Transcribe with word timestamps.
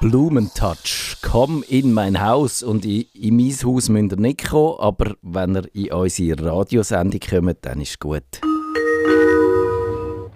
Blumentouch. 0.00 1.18
Komm 1.20 1.62
in 1.68 1.92
mein 1.92 2.24
Haus. 2.24 2.62
Und 2.62 2.86
in, 2.86 3.04
in 3.12 3.36
mein 3.36 3.52
Haus 3.62 3.90
müsst 3.90 4.12
ihr 4.12 4.16
nicht 4.16 4.48
kommen, 4.48 4.76
aber 4.78 5.14
wenn 5.20 5.54
ihr 5.54 5.74
in 5.74 5.92
unsere 5.92 6.42
Radiosendung 6.42 7.20
kommt, 7.20 7.58
dann 7.60 7.82
ist 7.82 8.00
gut. 8.00 8.22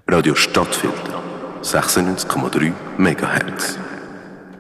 Radio 0.07 0.35
Stadtfilter, 0.35 1.23
96,3 1.63 2.73
MHz. 2.99 3.79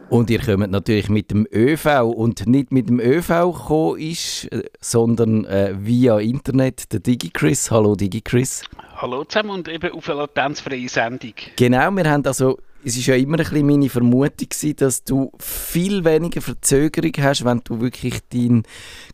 Und 0.08 0.30
ihr 0.30 0.40
kommt 0.40 0.70
natürlich 0.70 1.10
mit 1.10 1.30
dem 1.30 1.46
ÖV 1.52 2.02
und 2.04 2.46
nicht 2.46 2.72
mit 2.72 2.88
dem 2.88 2.98
ÖV 2.98 3.52
gekommen 3.52 4.00
ist, 4.00 4.50
äh, 4.52 4.62
sondern 4.80 5.44
äh, 5.44 5.74
via 5.76 6.18
Internet. 6.18 6.90
Der 6.94 7.00
DigiChris. 7.00 7.70
Hallo 7.70 7.94
DigiChris. 7.94 8.62
Hallo 8.96 9.24
zusammen 9.24 9.50
und 9.50 9.68
eben 9.68 9.92
auf 9.92 10.08
eine 10.08 10.20
latenzfreie 10.20 10.88
Sendung. 10.88 11.34
Genau, 11.56 11.90
wir 11.90 12.10
haben 12.10 12.24
also 12.24 12.58
es 12.84 12.96
ist 12.98 13.06
ja 13.06 13.14
immer 13.14 13.38
ein 13.38 13.44
bisschen 13.44 13.66
meine 13.66 13.88
Vermutung 13.88 14.48
gewesen, 14.48 14.76
dass 14.76 15.04
du 15.04 15.32
viel 15.38 16.04
weniger 16.04 16.42
Verzögerung 16.42 17.12
hast, 17.18 17.44
wenn 17.44 17.62
du 17.64 17.80
wirklich 17.80 18.20
dein 18.30 18.64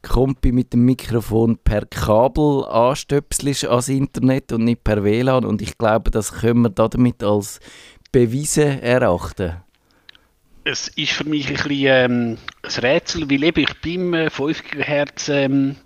Kompi 0.02 0.50
mit 0.50 0.72
dem 0.72 0.84
Mikrofon 0.84 1.56
per 1.56 1.86
Kabel 1.86 2.64
anstöpselst 2.64 3.66
ans 3.66 3.88
Internet 3.88 4.52
und 4.52 4.64
nicht 4.64 4.82
per 4.82 5.04
WLAN. 5.04 5.44
Und 5.44 5.62
ich 5.62 5.78
glaube, 5.78 6.10
das 6.10 6.32
können 6.32 6.62
wir 6.62 6.70
damit 6.70 7.22
als 7.22 7.60
bewiesen 8.10 8.80
erachten. 8.80 9.56
Es 10.64 10.88
ist 10.88 11.12
für 11.12 11.24
mich 11.24 11.48
ein 11.48 11.54
bisschen 11.54 11.86
ähm, 11.86 12.38
ein 12.62 12.80
Rätsel, 12.82 13.30
weil 13.30 13.44
eben 13.44 13.64
ich 13.64 13.86
äh, 13.86 14.30
5 14.30 14.62
GHz 14.64 15.28
ähm, 15.28 15.76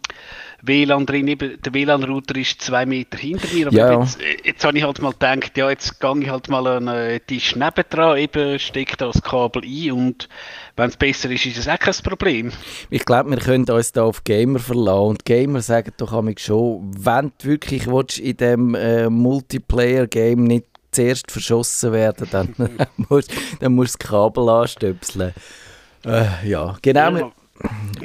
WLAN 0.67 1.07
drin, 1.07 1.29
eben, 1.29 1.61
der 1.63 1.75
WLAN-Router 1.75 2.37
ist 2.37 2.61
zwei 2.63 2.87
Meter 2.87 3.19
hinter 3.19 3.49
mir, 3.53 3.67
aber 3.69 3.77
Ja. 3.77 4.01
jetzt, 4.01 4.21
äh, 4.21 4.37
jetzt 4.45 4.65
habe 4.65 4.79
ich 4.79 4.85
halt 4.85 5.01
mal 5.03 5.13
gedacht, 5.13 5.57
ja, 5.57 5.69
jetzt 5.71 6.01
gehe 6.01 6.19
ich 6.21 6.29
halt 6.29 6.49
mal 6.49 6.67
an 6.67 6.89
einen 6.89 7.21
Tisch 7.27 7.55
nebendran, 7.57 8.19
eben 8.19 8.59
stecke 8.59 8.97
da 8.97 9.07
das 9.07 9.23
Kabel 9.23 9.63
ein 9.65 9.93
und 9.93 10.29
wenn 10.77 10.89
es 10.89 10.97
besser 10.97 11.31
ist, 11.31 11.47
ist 11.47 11.59
es 11.59 11.69
auch 11.69 11.79
kein 11.79 11.95
Problem. 12.03 12.53
Ich 12.91 13.05
glaube, 13.05 13.31
wir 13.31 13.39
können 13.39 13.69
uns 13.69 13.93
da 13.93 14.03
auf 14.05 14.25
Gamer 14.25 14.59
verlassen. 14.59 15.09
Und 15.11 15.25
Gamer 15.25 15.61
sagen 15.61 15.93
doch 15.97 16.13
schon, 16.39 16.93
wenn 16.99 17.33
du 17.39 17.49
wirklich 17.49 17.87
willst, 17.87 18.19
in 18.19 18.37
diesem 18.37 18.75
äh, 18.75 19.09
Multiplayer-Game 19.09 20.45
nicht 20.45 20.67
zuerst 20.91 21.31
verschossen 21.31 21.93
werden 21.93 22.29
dann, 22.31 22.55
dann 22.59 22.89
musst 23.09 23.31
du 23.61 23.83
das 23.83 23.99
Kabel 23.99 24.49
anstöpseln. 24.49 25.33
Äh, 26.05 26.49
ja, 26.49 26.77
genau. 26.83 27.17
Ja, 27.17 27.33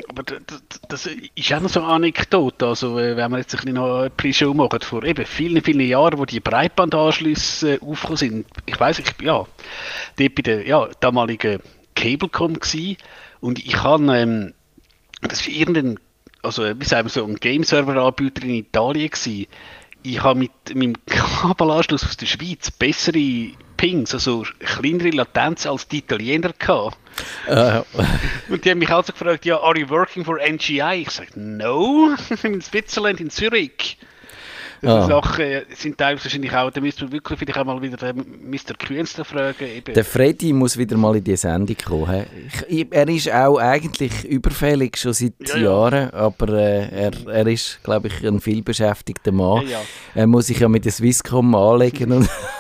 aber 0.08 0.24
d- 0.24 0.40
d- 0.40 0.56
das 0.88 1.08
ist 1.08 1.54
auch 1.54 1.60
noch 1.60 1.70
so 1.70 1.82
eine 1.82 1.90
Anekdote, 1.94 2.68
also 2.68 3.00
äh, 3.00 3.18
wenn 3.18 3.32
wir 3.32 3.40
jetzt 3.40 3.54
ein 3.56 3.58
bisschen 3.58 3.74
noch 3.76 4.04
ein 4.04 4.12
bisschen 4.16 4.56
machen, 4.56 4.80
vor 4.82 5.04
eben 5.04 5.26
vielen, 5.26 5.64
vielen 5.64 5.88
Jahren, 5.88 6.20
wo 6.20 6.26
die 6.26 6.40
Breitbandanschlüsse 6.40 7.76
äh, 7.76 7.80
aufgekommen 7.82 8.18
sind, 8.18 8.46
ich 8.66 8.80
weiß 8.80 9.00
ich 9.00 9.08
ja, 9.22 9.46
dort 10.18 10.36
bei 10.36 10.42
der 10.44 10.68
ja, 10.68 10.88
damaligen 11.00 11.60
Cablecom 11.96 12.60
gsi 12.60 12.98
und 13.42 13.60
ich 13.60 13.82
habe, 13.82 14.16
ähm, 14.16 14.54
das 15.22 15.46
war 15.48 15.54
irgendein, 15.54 16.00
also 16.44 16.64
äh, 16.64 16.80
wie 16.80 16.86
sagen 16.86 17.08
wir 17.08 17.12
so, 17.12 17.26
ein 17.26 17.36
Game-Server-Anbieter 17.36 18.44
in 18.44 18.52
Italien 18.56 19.10
gsi. 19.10 19.48
Ich 20.04 20.24
habe 20.24 20.40
mit 20.40 20.52
meinem 20.74 20.94
Kabelanschluss 21.08 22.06
aus 22.06 22.16
der 22.16 22.26
Schweiz 22.28 22.72
bessere 22.72 23.18
Pings, 23.80 24.14
also 24.14 24.44
kleinere 24.60 25.10
Latenz 25.12 25.66
als 25.66 25.88
die 25.88 26.00
Italiener 26.00 26.52
gehabt. 26.60 26.98
Äh, 27.48 27.82
Und 28.50 28.66
die 28.66 28.72
haben 28.72 28.80
mich 28.80 28.90
also 28.90 29.14
gefragt, 29.14 29.46
ja, 29.46 29.58
are 29.62 29.78
you 29.80 29.88
working 29.90 30.26
for 30.26 30.38
NGI? 30.38 31.02
Ich 31.04 31.12
sage, 31.12 31.30
no, 31.40 32.10
in 32.44 32.60
Switzerland, 32.62 33.22
in 33.22 33.30
Zürich. 33.30 33.98
Das 34.82 34.92
Ah. 34.92 35.02
sind 35.02 35.10
Sachen 35.12 35.44
äh, 35.46 35.66
sind 35.76 35.98
teilweise 35.98 36.24
wahrscheinlich 36.26 36.54
auch, 36.56 36.72
da 36.72 36.80
müsste 36.80 37.04
man 37.04 37.12
wirklich 37.14 37.38
vielleicht 37.40 37.58
auch 37.60 37.66
mal 37.66 37.82
wieder 37.82 37.98
den 37.98 38.50
Mr. 38.50 38.74
Künstler 38.78 39.26
fragen. 39.26 39.66
Eben. 39.68 39.94
Der 39.94 40.06
Freddy 40.06 40.54
muss 40.54 40.78
wieder 40.78 40.96
mal 40.98 41.16
in 41.18 41.24
die 41.24 41.36
Sendung 41.36 41.76
kommen. 41.86 42.26
Ich, 42.48 42.80
ich, 42.82 42.88
er 42.90 43.08
ist 43.10 43.30
auch 43.32 43.58
eigentlich 43.60 44.24
überfällig 44.26 44.96
schon 44.98 45.12
seit 45.14 45.34
Ja, 45.48 45.56
ja. 45.58 45.62
Jahren, 45.64 46.10
aber 46.12 46.48
äh, 46.54 46.88
er, 47.08 47.12
er 47.28 47.48
ist, 47.48 47.80
glaube 47.84 48.08
ich, 48.08 48.26
ein 48.26 48.40
vielbeschäftigter 48.40 49.34
Mann. 49.34 49.64
Ja, 49.64 49.70
ja. 49.70 49.82
Er 50.16 50.28
muss 50.28 50.48
sich 50.48 50.60
ja 50.60 50.70
mit 50.70 50.86
der 50.86 50.94
Swisscom 50.94 51.54
anlegen 51.56 52.12
und, 52.14 52.30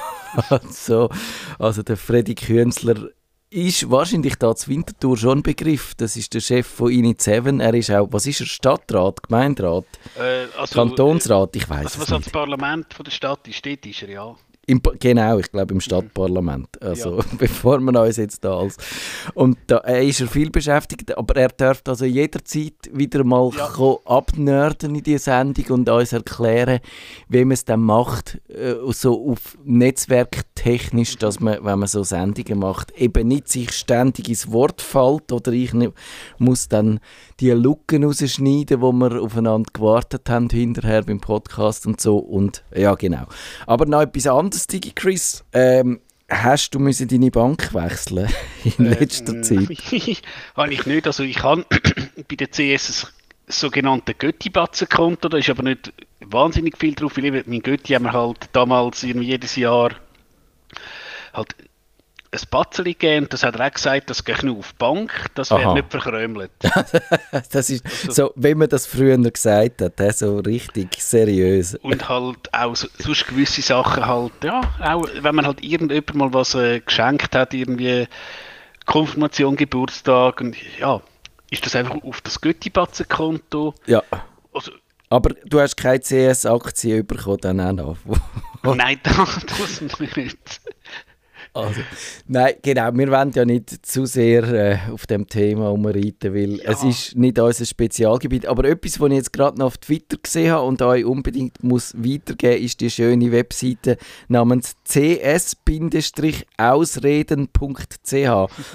und 0.49 0.73
so. 0.73 1.09
Also 1.57 1.83
der 1.83 1.97
Freddy 1.97 2.35
Künstler 2.35 3.09
ist 3.51 3.89
wahrscheinlich 3.89 4.35
da 4.35 4.55
zu 4.55 4.69
Winterthur 4.69 5.17
schon 5.17 5.39
ein 5.39 5.43
Begriff. 5.43 5.95
Das 5.95 6.15
ist 6.15 6.33
der 6.35 6.39
Chef 6.39 6.67
von 6.67 6.91
Init 6.91 7.21
7. 7.21 7.59
Er 7.59 7.73
ist 7.73 7.89
auch, 7.89 8.07
was 8.11 8.27
ist 8.27 8.41
er, 8.41 8.45
Stadtrat, 8.45 9.23
Gemeinderat, 9.23 9.85
Äh, 10.17 10.45
also, 10.57 10.75
Kantonsrat, 10.75 11.55
ich 11.55 11.67
weiß 11.67 11.77
Also 11.85 11.87
es 11.95 11.99
was 12.01 12.09
nicht. 12.09 12.17
als 12.25 12.29
Parlament 12.29 12.93
von 12.93 13.03
der 13.03 13.11
Stadt 13.11 13.47
ist, 13.47 13.65
dort 13.65 13.85
ist 13.85 14.03
er, 14.03 14.09
ja. 14.09 14.35
Im, 14.69 14.81
genau, 14.99 15.39
ich 15.39 15.51
glaube 15.51 15.73
im 15.73 15.81
Stadtparlament. 15.81 16.79
Also 16.79 17.21
bevor 17.39 17.79
wir 17.79 17.99
uns 17.99 18.17
jetzt 18.17 18.45
da 18.45 18.55
als... 18.59 18.77
Und 19.33 19.57
da 19.65 19.77
äh, 19.79 20.07
ist 20.07 20.21
er 20.21 20.27
viel 20.27 20.51
beschäftigt, 20.51 21.17
aber 21.17 21.35
er 21.37 21.47
darf 21.49 21.81
also 21.87 22.05
jederzeit 22.05 22.75
wieder 22.93 23.23
mal 23.23 23.49
Ja. 23.57 23.97
abnörden 24.05 24.93
in 24.93 25.01
die 25.03 25.17
Sendung 25.17 25.65
und 25.69 25.89
uns 25.89 26.13
erklären, 26.13 26.81
wie 27.29 27.45
man 27.45 27.53
es 27.53 27.65
dann 27.65 27.81
macht, 27.81 28.39
äh, 28.47 28.75
so 28.89 29.31
auf 29.31 29.57
netzwerktechnisch, 29.63 31.17
dass 31.17 31.39
man, 31.39 31.57
wenn 31.63 31.79
man 31.79 31.87
so 31.87 32.03
Sendungen 32.03 32.59
macht, 32.59 32.91
eben 32.91 33.27
nicht 33.27 33.49
sich 33.49 33.71
ständig 33.71 34.29
ins 34.29 34.51
Wort 34.51 34.81
fällt 34.83 35.31
oder 35.31 35.51
ich 35.51 35.73
ne, 35.73 35.93
muss 36.37 36.67
dann 36.67 36.99
die 37.39 37.49
Lücken 37.51 38.03
rausschneiden, 38.03 38.81
wo 38.81 38.91
wir 38.91 39.19
aufeinander 39.21 39.69
gewartet 39.73 40.29
haben 40.29 40.49
hinterher 40.49 41.03
beim 41.03 41.19
Podcast 41.19 41.87
und 41.87 41.99
so 41.99 42.17
und 42.17 42.63
ja 42.75 42.93
genau. 42.95 43.25
Aber 43.65 43.85
noch 43.85 44.01
etwas 44.01 44.27
anderes, 44.27 44.58
Digi 44.67 44.91
Chris. 44.93 45.43
Ähm, 45.53 46.01
hast 46.29 46.71
du 46.71 46.79
müssen 46.79 47.07
deine 47.07 47.31
Bank 47.31 47.73
wechseln 47.73 48.29
in 48.63 48.85
letzter 48.85 49.41
Zeit? 49.41 49.67
habe 50.55 50.73
ich 50.73 50.85
nicht. 50.85 51.07
Also 51.07 51.23
ich 51.23 51.41
habe 51.43 51.65
bei 52.27 52.35
der 52.35 52.47
CS 52.47 53.05
ein 53.05 53.09
sogenannte 53.47 54.13
Götti-Batzen-Konto, 54.13 55.29
da 55.29 55.37
ist 55.37 55.49
aber 55.49 55.63
nicht 55.63 55.91
wahnsinnig 56.19 56.77
viel 56.77 56.93
drauf, 56.93 57.17
weil 57.17 57.43
mein 57.45 57.61
Götti 57.61 57.93
haben 57.93 58.05
wir 58.05 58.13
halt 58.13 58.49
damals 58.53 59.03
irgendwie 59.03 59.27
jedes 59.27 59.55
Jahr 59.55 59.91
halt 61.33 61.55
ein 62.31 62.39
Batzeli 62.51 62.93
gegeben 62.93 63.25
und 63.25 63.33
das 63.33 63.43
hat 63.43 63.55
er 63.55 63.67
auch 63.67 63.71
gesagt, 63.71 64.09
das 64.09 64.23
geht 64.23 64.43
nur 64.43 64.57
auf 64.57 64.71
die 64.71 64.77
Bank, 64.77 65.11
das 65.33 65.51
Aha. 65.51 65.59
wird 65.59 65.75
nicht 65.75 65.91
verkrömelt. 65.91 66.51
Das 67.51 67.69
ist 67.69 67.83
so, 68.11 68.31
wie 68.35 68.55
man 68.55 68.69
das 68.69 68.85
früher 68.85 69.17
gesagt 69.17 69.81
hat, 69.81 70.17
so 70.17 70.39
richtig 70.39 71.01
seriös. 71.01 71.75
Und 71.75 72.07
halt 72.07 72.53
auch 72.53 72.75
so, 72.75 72.87
sonst 72.97 73.27
gewisse 73.27 73.61
Sachen 73.61 74.05
halt, 74.05 74.33
ja, 74.43 74.61
auch 74.81 75.07
wenn 75.21 75.35
man 75.35 75.45
halt 75.45 75.63
irgendjemand 75.63 76.15
mal 76.15 76.33
was 76.33 76.55
äh, 76.55 76.79
geschenkt 76.79 77.35
hat, 77.35 77.53
irgendwie 77.53 78.07
Konfirmation, 78.85 79.55
Geburtstag 79.55 80.41
und 80.41 80.55
ja, 80.79 81.01
ist 81.51 81.65
das 81.65 81.75
einfach 81.75 81.95
auf 82.03 82.21
das 82.21 82.41
Götti-Batzen-Konto. 82.41 83.73
Ja. 83.85 84.03
Also, 84.53 84.71
Aber 85.09 85.33
du 85.45 85.59
hast 85.59 85.77
keine 85.77 85.99
CS-Aktie 85.99 87.03
bekommen, 87.03 87.39
dann 87.41 87.59
auch 87.59 87.73
noch. 87.73 87.97
nein, 88.75 88.99
das 89.03 89.81
nicht. 89.81 90.61
Also, 91.53 91.81
nein, 92.27 92.53
genau, 92.61 92.91
wir 92.93 93.09
wollen 93.11 93.31
ja 93.33 93.43
nicht 93.43 93.85
zu 93.85 94.05
sehr 94.05 94.43
äh, 94.43 94.77
auf 94.91 95.07
dem 95.07 95.27
Thema 95.27 95.71
umreiten, 95.71 96.35
weil 96.35 96.59
es 96.61 96.83
ist 96.83 97.15
nicht 97.15 97.39
unser 97.39 97.65
Spezialgebiet. 97.65 98.45
Aber 98.45 98.65
etwas, 98.65 98.99
was 98.99 99.09
ich 99.09 99.15
jetzt 99.15 99.33
gerade 99.33 99.57
noch 99.57 99.65
auf 99.67 99.77
Twitter 99.79 100.17
gesehen 100.17 100.51
habe 100.51 100.67
und 100.67 100.81
euch 100.81 101.05
unbedingt 101.05 101.63
muss 101.63 101.95
weitergeben 101.95 102.63
ist 102.63 102.81
die 102.81 102.91
schöne 102.91 103.31
Webseite 103.31 103.97
namens 104.27 104.75
cs-ausreden.ch. 104.83 105.63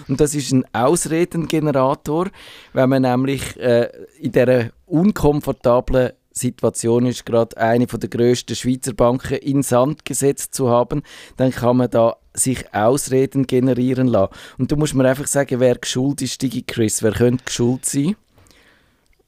Und 0.09 0.21
das 0.21 0.35
ist 0.35 0.53
ein 0.53 0.65
Ausredengenerator, 0.73 2.29
wenn 2.73 2.89
man 2.89 3.03
nämlich 3.03 3.56
äh, 3.59 3.89
in 4.19 4.33
dieser 4.33 4.71
unkomfortablen 4.87 6.12
Situation 6.33 7.06
ist, 7.06 7.25
gerade 7.25 7.56
eine 7.56 7.87
von 7.87 8.01
der 8.01 8.11
grössten 8.11 8.56
Schweizer 8.56 8.93
Banken 8.93 9.37
in 9.37 9.62
Sand 9.62 10.05
gesetzt 10.05 10.55
zu 10.55 10.69
haben, 10.69 11.03
dann 11.37 11.53
kann 11.53 11.77
man 11.77 11.91
da 11.91 12.17
sich 12.34 12.75
Ausreden 12.75 13.46
generieren 13.46 14.08
lassen. 14.08 14.32
Und 14.58 14.70
du 14.70 14.76
musst 14.76 14.94
mir 14.94 15.08
einfach 15.08 15.26
sagen, 15.26 15.60
wer 15.60 15.76
geschuld 15.76 16.20
ist, 16.20 16.42
Digi 16.42 16.62
Chris. 16.62 17.02
Wer 17.02 17.12
könnte 17.12 17.44
geschuld 17.44 17.86
sein? 17.86 18.16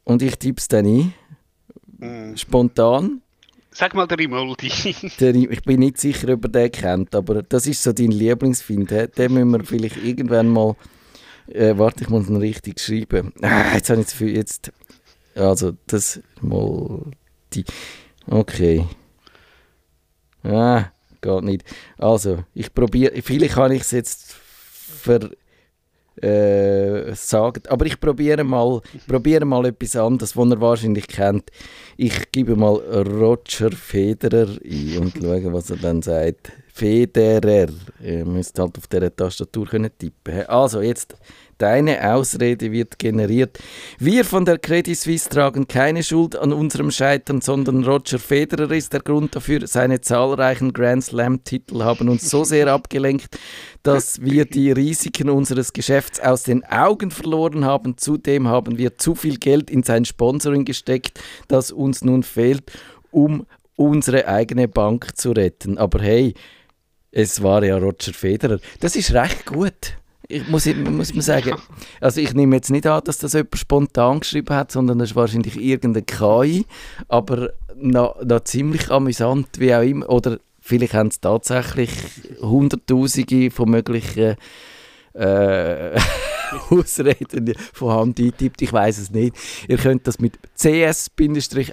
Und 0.04 0.22
ich 0.22 0.36
tippe 0.36 0.60
es 0.60 0.68
dann 0.68 0.86
ein. 0.86 2.36
Spontan. 2.36 3.22
Sag 3.70 3.94
mal 3.94 4.06
der 4.06 4.18
Rimoldi. 4.18 4.70
Der, 5.20 5.34
ich 5.34 5.62
bin 5.62 5.80
nicht 5.80 5.98
sicher, 5.98 6.32
ob 6.32 6.44
er 6.44 6.48
den 6.48 6.72
kennt, 6.72 7.14
aber 7.14 7.42
das 7.42 7.66
ist 7.66 7.82
so 7.82 7.92
dein 7.92 8.10
Lieblingsfind. 8.10 8.90
hä? 8.90 9.06
Den 9.06 9.34
müssen 9.34 9.50
wir 9.50 9.64
vielleicht 9.64 10.02
irgendwann 10.02 10.48
mal. 10.48 10.76
Äh, 11.46 11.76
warte, 11.76 12.04
ich 12.04 12.08
muss 12.08 12.28
ihn 12.28 12.36
richtig 12.36 12.80
schreiben. 12.80 13.32
Ah, 13.42 13.74
jetzt 13.74 13.90
habe 13.90 14.00
ich 14.00 14.06
zu 14.06 14.16
viel. 14.16 14.34
Jetzt, 14.34 14.72
also, 15.34 15.72
das. 15.86 16.20
Die, 17.52 17.64
okay. 18.26 18.86
Ah, 20.42 20.86
geht 21.26 21.44
nicht. 21.44 21.64
Also, 21.98 22.44
ich 22.54 22.72
probiere. 22.72 23.20
Vielleicht 23.22 23.54
kann 23.54 23.72
ich 23.72 23.82
es 23.82 23.90
jetzt 23.90 24.32
ver. 24.32 25.30
äh, 26.22 27.14
sagen. 27.14 27.62
Aber 27.68 27.84
ich 27.86 28.00
probiere 28.00 28.42
mal, 28.44 28.80
probiere 29.06 29.44
mal 29.44 29.66
etwas 29.66 29.96
anderes, 29.96 30.36
was 30.36 30.50
er 30.50 30.60
wahrscheinlich 30.60 31.08
kennt. 31.08 31.50
Ich 31.96 32.32
gebe 32.32 32.56
mal 32.56 32.76
Roger 32.76 33.70
Federer 33.72 34.48
ein 34.64 34.98
und 34.98 35.12
schaue, 35.20 35.52
was 35.52 35.70
er 35.70 35.76
dann 35.76 36.02
sagt. 36.02 36.52
Federer. 36.72 37.68
Ihr 38.02 38.24
müsst 38.24 38.58
halt 38.58 38.76
auf 38.78 38.86
dieser 38.86 39.14
Tastatur 39.14 39.66
können 39.66 39.90
tippen. 39.98 40.46
Also, 40.46 40.80
jetzt 40.80 41.16
Deine 41.58 42.12
Ausrede 42.12 42.70
wird 42.70 42.98
generiert. 42.98 43.58
Wir 43.98 44.26
von 44.26 44.44
der 44.44 44.58
Credit 44.58 44.96
Suisse 44.96 45.30
tragen 45.30 45.66
keine 45.66 46.02
Schuld 46.02 46.36
an 46.36 46.52
unserem 46.52 46.90
Scheitern, 46.90 47.40
sondern 47.40 47.82
Roger 47.84 48.18
Federer 48.18 48.70
ist 48.72 48.92
der 48.92 49.00
Grund 49.00 49.34
dafür. 49.34 49.66
Seine 49.66 50.02
zahlreichen 50.02 50.74
Grand 50.74 51.04
Slam-Titel 51.04 51.82
haben 51.82 52.10
uns 52.10 52.28
so 52.28 52.44
sehr 52.44 52.66
abgelenkt, 52.68 53.38
dass 53.82 54.20
wir 54.20 54.44
die 54.44 54.70
Risiken 54.70 55.30
unseres 55.30 55.72
Geschäfts 55.72 56.20
aus 56.20 56.42
den 56.42 56.62
Augen 56.64 57.10
verloren 57.10 57.64
haben. 57.64 57.96
Zudem 57.96 58.48
haben 58.48 58.76
wir 58.76 58.98
zu 58.98 59.14
viel 59.14 59.38
Geld 59.38 59.70
in 59.70 59.82
sein 59.82 60.04
Sponsoring 60.04 60.66
gesteckt, 60.66 61.20
das 61.48 61.72
uns 61.72 62.04
nun 62.04 62.22
fehlt, 62.22 62.70
um 63.10 63.46
unsere 63.76 64.28
eigene 64.28 64.68
Bank 64.68 65.16
zu 65.16 65.32
retten. 65.32 65.78
Aber 65.78 66.02
hey, 66.02 66.34
es 67.12 67.42
war 67.42 67.64
ja 67.64 67.78
Roger 67.78 68.12
Federer. 68.12 68.58
Das 68.80 68.94
ist 68.94 69.14
recht 69.14 69.46
gut. 69.46 69.96
Ich 70.28 70.48
muss, 70.48 70.66
muss 70.66 71.14
man 71.14 71.22
sagen, 71.22 71.54
also 72.00 72.20
ich 72.20 72.34
nehme 72.34 72.56
jetzt 72.56 72.70
nicht 72.70 72.86
an, 72.86 73.02
dass 73.04 73.18
das 73.18 73.34
jemand 73.34 73.56
spontan 73.56 74.20
geschrieben 74.20 74.54
hat, 74.54 74.72
sondern 74.72 74.98
das 74.98 75.10
ist 75.10 75.16
wahrscheinlich 75.16 75.56
irgendeine 75.56 76.04
KI, 76.04 76.66
aber 77.08 77.50
noch, 77.76 78.22
noch 78.24 78.40
ziemlich 78.40 78.90
amüsant, 78.90 79.46
wie 79.58 79.74
auch 79.74 79.82
immer. 79.82 80.08
Oder 80.10 80.38
vielleicht 80.60 80.94
haben 80.94 81.08
es 81.08 81.20
tatsächlich 81.20 81.90
Hunderttausende 82.40 83.50
von 83.50 83.70
möglichen 83.70 84.36
äh, 85.14 86.00
Ausreden 86.70 87.54
von 87.72 87.92
Hand 87.92 88.20
eintippt. 88.20 88.62
Ich 88.62 88.72
weiß 88.72 88.98
es 88.98 89.10
nicht. 89.10 89.36
Ihr 89.68 89.78
könnt 89.78 90.06
das 90.06 90.18
mit 90.18 90.38
cs-ausreden.ch 90.56 91.66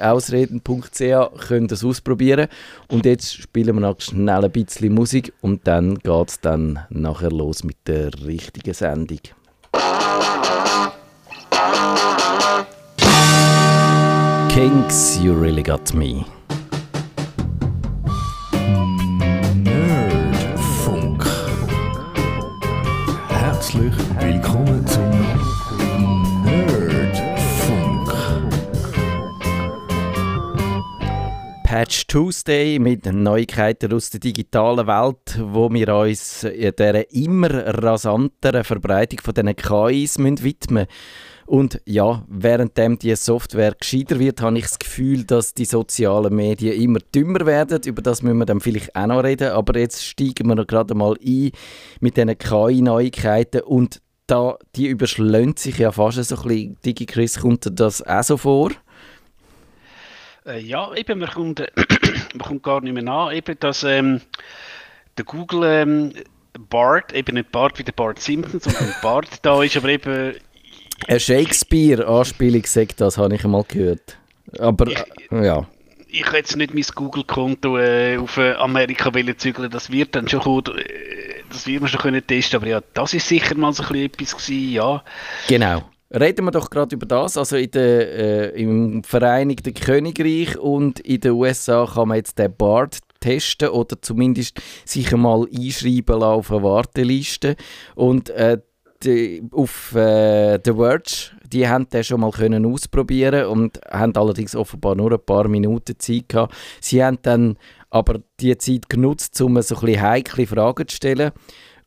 ausprobieren. 1.83 2.47
Und 2.89 3.05
jetzt 3.05 3.35
spielen 3.35 3.75
wir 3.75 3.81
noch 3.81 4.01
schnell 4.01 4.45
ein 4.45 4.51
bisschen 4.51 4.93
Musik 4.93 5.33
und 5.41 5.67
dann 5.67 5.99
geht 5.99 6.29
es 6.29 6.39
dann 6.39 6.79
nachher 6.89 7.31
los 7.31 7.63
mit 7.63 7.77
der 7.87 8.11
richtigen 8.25 8.73
Sendung. 8.73 9.19
Kings, 14.49 15.17
you 15.19 15.33
really 15.33 15.63
got 15.63 15.93
me. 15.93 16.25
Herzlich 23.73 23.93
willkommen 24.19 24.85
zum 24.85 25.32
Patch 31.73 32.05
Tuesday 32.05 32.77
mit 32.77 33.11
Neuigkeiten 33.11 33.91
aus 33.93 34.11
der 34.11 34.19
digitalen 34.19 34.85
Welt, 34.85 35.39
wo 35.41 35.71
wir 35.71 35.95
uns 35.95 36.41
der 36.41 37.11
immer 37.11 37.49
rasanteren 37.83 38.63
Verbreitung 38.63 39.19
von 39.21 39.33
diesen 39.33 39.55
KIs 39.55 40.19
widmen 40.19 40.37
müssen. 40.69 40.87
Und 41.47 41.81
ja, 41.85 42.23
währenddem 42.27 42.99
die 42.99 43.15
Software 43.15 43.73
gescheiter 43.73 44.19
wird, 44.19 44.39
habe 44.39 44.59
ich 44.59 44.65
das 44.65 44.77
Gefühl, 44.77 45.23
dass 45.23 45.55
die 45.55 45.65
sozialen 45.65 46.35
Medien 46.35 46.79
immer 46.79 46.99
dümmer 46.99 47.43
werden. 47.47 47.81
Über 47.87 48.03
das 48.03 48.21
müssen 48.21 48.37
wir 48.37 48.45
dann 48.45 48.61
vielleicht 48.61 48.95
auch 48.95 49.07
noch 49.07 49.23
reden. 49.23 49.49
Aber 49.49 49.75
jetzt 49.79 50.05
steigen 50.05 50.47
wir 50.49 50.53
noch 50.53 50.67
gerade 50.67 50.93
mal 50.93 51.15
ein 51.25 51.49
mit 51.99 52.17
diesen 52.17 52.37
KI-Neuigkeiten 52.37 53.61
und 53.61 53.99
da, 54.27 54.57
die 54.75 54.89
überschlägt 54.89 55.57
sich 55.57 55.79
ja 55.79 55.91
fast 55.91 56.23
so 56.23 56.35
ein 56.35 56.41
bisschen. 56.43 56.77
DigiChris, 56.85 57.39
kommt 57.39 57.67
das 57.79 58.03
auch 58.03 58.23
so 58.23 58.37
vor? 58.37 58.69
Äh, 60.45 60.59
ja, 60.59 60.93
eben, 60.93 61.19
man 61.19 61.29
kommt, 61.29 61.59
äh, 61.59 61.67
man 62.33 62.47
kommt 62.47 62.63
gar 62.63 62.81
nicht 62.81 62.93
mehr 62.93 63.03
nach, 63.03 63.31
eben, 63.33 63.57
dass 63.59 63.83
ähm, 63.83 64.21
der 65.17 65.25
Google 65.25 65.63
ähm, 65.63 66.13
Bart, 66.69 67.13
eben 67.13 67.35
nicht 67.35 67.51
Bart 67.51 67.79
wie 67.79 67.83
der 67.83 67.93
Bart 67.93 68.19
Simpson, 68.19 68.59
sondern 68.59 68.93
Bart 69.01 69.27
da 69.41 69.63
ist, 69.63 69.77
aber 69.77 69.89
eben 69.89 70.35
eine 71.07 71.19
Shakespeare-Anspielung 71.19 72.65
sagt 72.65 73.01
das, 73.01 73.17
habe 73.17 73.35
ich 73.35 73.43
einmal 73.43 73.63
gehört. 73.67 74.17
Aber, 74.59 74.87
ich, 74.87 75.03
ja. 75.31 75.67
Ich 76.07 76.25
hätte 76.25 76.37
jetzt 76.37 76.55
nicht 76.55 76.73
mein 76.73 76.83
Google-Konto 76.83 77.77
äh, 77.77 78.17
auf 78.17 78.37
äh, 78.37 78.53
Amerika 78.53 79.11
zügeln 79.37 79.71
das 79.71 79.91
wird 79.91 80.15
dann 80.15 80.29
schon 80.29 80.41
äh, 80.41 80.83
das 81.49 81.65
wird 81.65 81.81
man 81.81 81.89
schon 81.89 82.01
können 82.01 82.25
testen, 82.25 82.57
aber 82.57 82.67
ja, 82.67 82.81
das 82.93 83.13
ist 83.13 83.27
sicher 83.27 83.55
mal 83.55 83.73
so 83.73 83.83
ein 83.83 83.95
etwas 83.95 84.37
gewesen, 84.37 84.73
ja. 84.73 85.03
Genau. 85.47 85.83
Reden 86.13 86.45
wir 86.45 86.51
doch 86.51 86.69
gerade 86.69 86.95
über 86.95 87.07
das. 87.07 87.37
Also 87.37 87.57
in 87.57 87.71
der, 87.71 88.53
äh, 88.53 88.61
im 88.61 89.03
Vereinigten 89.03 89.73
Königreich 89.73 90.57
und 90.59 90.99
in 90.99 91.21
den 91.21 91.31
USA 91.31 91.87
kann 91.91 92.09
man 92.09 92.17
jetzt 92.17 92.37
den 92.37 92.55
BART 92.55 92.99
testen 93.19 93.69
oder 93.69 93.99
zumindest 93.99 94.61
sich 94.85 95.11
einmal 95.11 95.47
einschreiben 95.51 96.21
auf 96.21 96.51
eine 96.51 96.61
Warteliste. 96.61 97.55
Und 97.95 98.29
äh, 98.29 98.59
die, 99.03 99.43
auf 99.51 99.95
äh, 99.95 100.59
The 100.63 100.73
Verge, 100.73 101.31
die 101.51 101.67
haben 101.67 101.89
den 101.89 102.03
schon 102.03 102.21
mal 102.21 102.31
können 102.31 102.65
ausprobieren 102.65 103.47
und 103.47 103.79
haben 103.89 104.15
allerdings 104.15 104.55
offenbar 104.55 104.95
nur 104.95 105.13
ein 105.13 105.25
paar 105.25 105.47
Minuten 105.47 105.97
Zeit 105.97 106.29
gehabt. 106.29 106.53
Sie 106.79 107.03
haben 107.03 107.17
dann 107.21 107.57
aber 107.89 108.19
die 108.39 108.57
Zeit 108.57 108.89
genutzt, 108.89 109.39
um 109.41 109.61
so 109.61 109.75
ein 109.75 109.81
bisschen 109.83 110.01
heikle 110.01 110.47
Fragen 110.47 110.87
zu 110.87 110.95
stellen. 110.95 111.31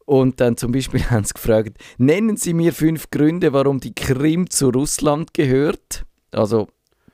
Und 0.06 0.41
dann 0.41 0.56
zum 0.56 0.73
Beispiel 0.73 1.05
haben 1.11 1.25
sie 1.25 1.35
gefragt, 1.35 1.79
nennen 1.99 2.37
Sie 2.37 2.55
mir 2.55 2.73
fünf 2.73 3.11
Gründe, 3.11 3.53
warum 3.53 3.81
die 3.81 3.94
Krim 3.94 4.49
zu 4.49 4.70
Russland 4.70 5.35
gehört. 5.35 6.06
Also 6.31 6.69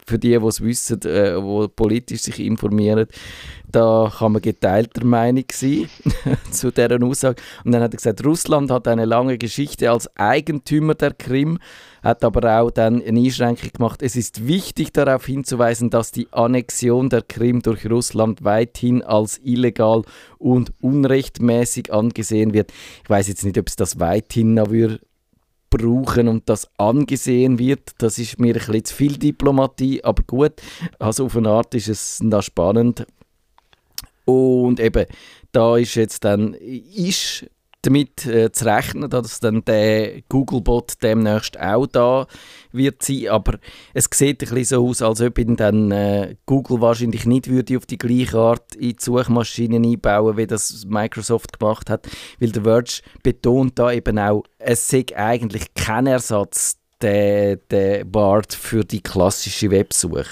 für 0.06 0.18
die, 0.18 0.38
die 0.38 0.46
es 0.46 0.60
wissen, 0.60 1.00
äh, 1.02 1.34
die 1.34 1.68
politisch 1.74 2.22
sich 2.22 2.40
informieren, 2.40 3.06
da 3.70 4.12
kann 4.16 4.32
man 4.32 4.42
geteilter 4.42 5.04
Meinung 5.04 5.44
sein 5.50 5.88
zu 6.50 6.70
deren 6.70 7.02
Aussage. 7.04 7.40
Und 7.64 7.72
dann 7.72 7.82
hat 7.82 7.94
er 7.94 7.96
gesagt, 7.96 8.24
Russland 8.24 8.70
hat 8.70 8.86
eine 8.86 9.06
lange 9.06 9.38
Geschichte 9.38 9.90
als 9.90 10.14
Eigentümer 10.16 10.94
der 10.94 11.14
Krim, 11.14 11.58
hat 12.02 12.24
aber 12.24 12.60
auch 12.60 12.70
dann 12.70 13.02
eine 13.02 13.20
Einschränkung 13.20 13.70
gemacht. 13.72 14.02
Es 14.02 14.16
ist 14.16 14.46
wichtig 14.46 14.92
darauf 14.92 15.24
hinzuweisen, 15.24 15.88
dass 15.88 16.12
die 16.12 16.28
Annexion 16.32 17.08
der 17.08 17.22
Krim 17.22 17.62
durch 17.62 17.88
Russland 17.88 18.44
weithin 18.44 19.02
als 19.02 19.40
illegal 19.42 20.02
und 20.38 20.72
unrechtmäßig 20.80 21.92
angesehen 21.92 22.52
wird. 22.52 22.72
Ich 23.04 23.10
weiß 23.10 23.28
jetzt 23.28 23.44
nicht, 23.44 23.58
ob 23.58 23.68
es 23.68 23.76
das 23.76 23.98
weithin 23.98 24.54
noch 24.54 24.70
würde 24.70 25.00
brauchen 25.72 26.28
und 26.28 26.48
das 26.48 26.68
angesehen 26.78 27.58
wird. 27.58 27.90
Das 27.98 28.18
ist 28.18 28.38
mir 28.38 28.54
ein 28.54 28.60
bisschen 28.60 28.84
zu 28.84 28.94
viel 28.94 29.16
Diplomatie, 29.16 30.04
aber 30.04 30.22
gut. 30.24 30.52
Also 30.98 31.26
auf 31.26 31.36
eine 31.36 31.48
Art 31.48 31.74
ist 31.74 31.88
es 31.88 32.22
noch 32.22 32.42
spannend. 32.42 33.06
Und 34.24 34.78
eben, 34.78 35.06
da 35.50 35.76
ist 35.76 35.94
jetzt 35.96 36.24
dann, 36.24 36.54
ist 36.54 37.46
damit 37.82 38.26
äh, 38.26 38.52
zu 38.52 38.64
rechnen, 38.64 39.10
dass 39.10 39.40
dann 39.40 39.64
der 39.64 40.22
Googlebot 40.28 41.02
demnächst 41.02 41.58
auch 41.60 41.86
da 41.86 42.26
wird 42.70 43.02
sein. 43.02 43.28
Aber 43.28 43.58
es 43.92 44.08
sieht 44.12 44.42
ein 44.42 44.54
bisschen 44.54 44.64
so 44.64 44.88
aus, 44.88 45.02
als 45.02 45.20
ob 45.20 45.38
ihn 45.38 45.56
dann 45.56 45.90
äh, 45.90 46.36
Google 46.46 46.80
wahrscheinlich 46.80 47.26
nicht 47.26 47.48
würde 47.48 47.76
auf 47.76 47.86
die 47.86 47.98
gleiche 47.98 48.38
Art 48.38 48.74
in 48.76 48.90
die 48.90 48.96
Suchmaschinen 48.98 49.84
einbauen, 49.84 50.36
wie 50.36 50.46
das 50.46 50.84
Microsoft 50.86 51.58
gemacht 51.58 51.90
hat. 51.90 52.08
Weil 52.38 52.52
der 52.52 52.62
Verge 52.62 53.02
betont 53.22 53.78
da 53.78 53.92
eben 53.92 54.18
auch, 54.18 54.44
es 54.58 54.88
sei 54.88 55.04
eigentlich 55.14 55.74
kein 55.74 56.06
Ersatz 56.06 56.78
der, 57.00 57.56
der 57.56 58.04
BART 58.04 58.54
für 58.54 58.84
die 58.84 59.02
klassische 59.02 59.70
Websuche. 59.70 60.26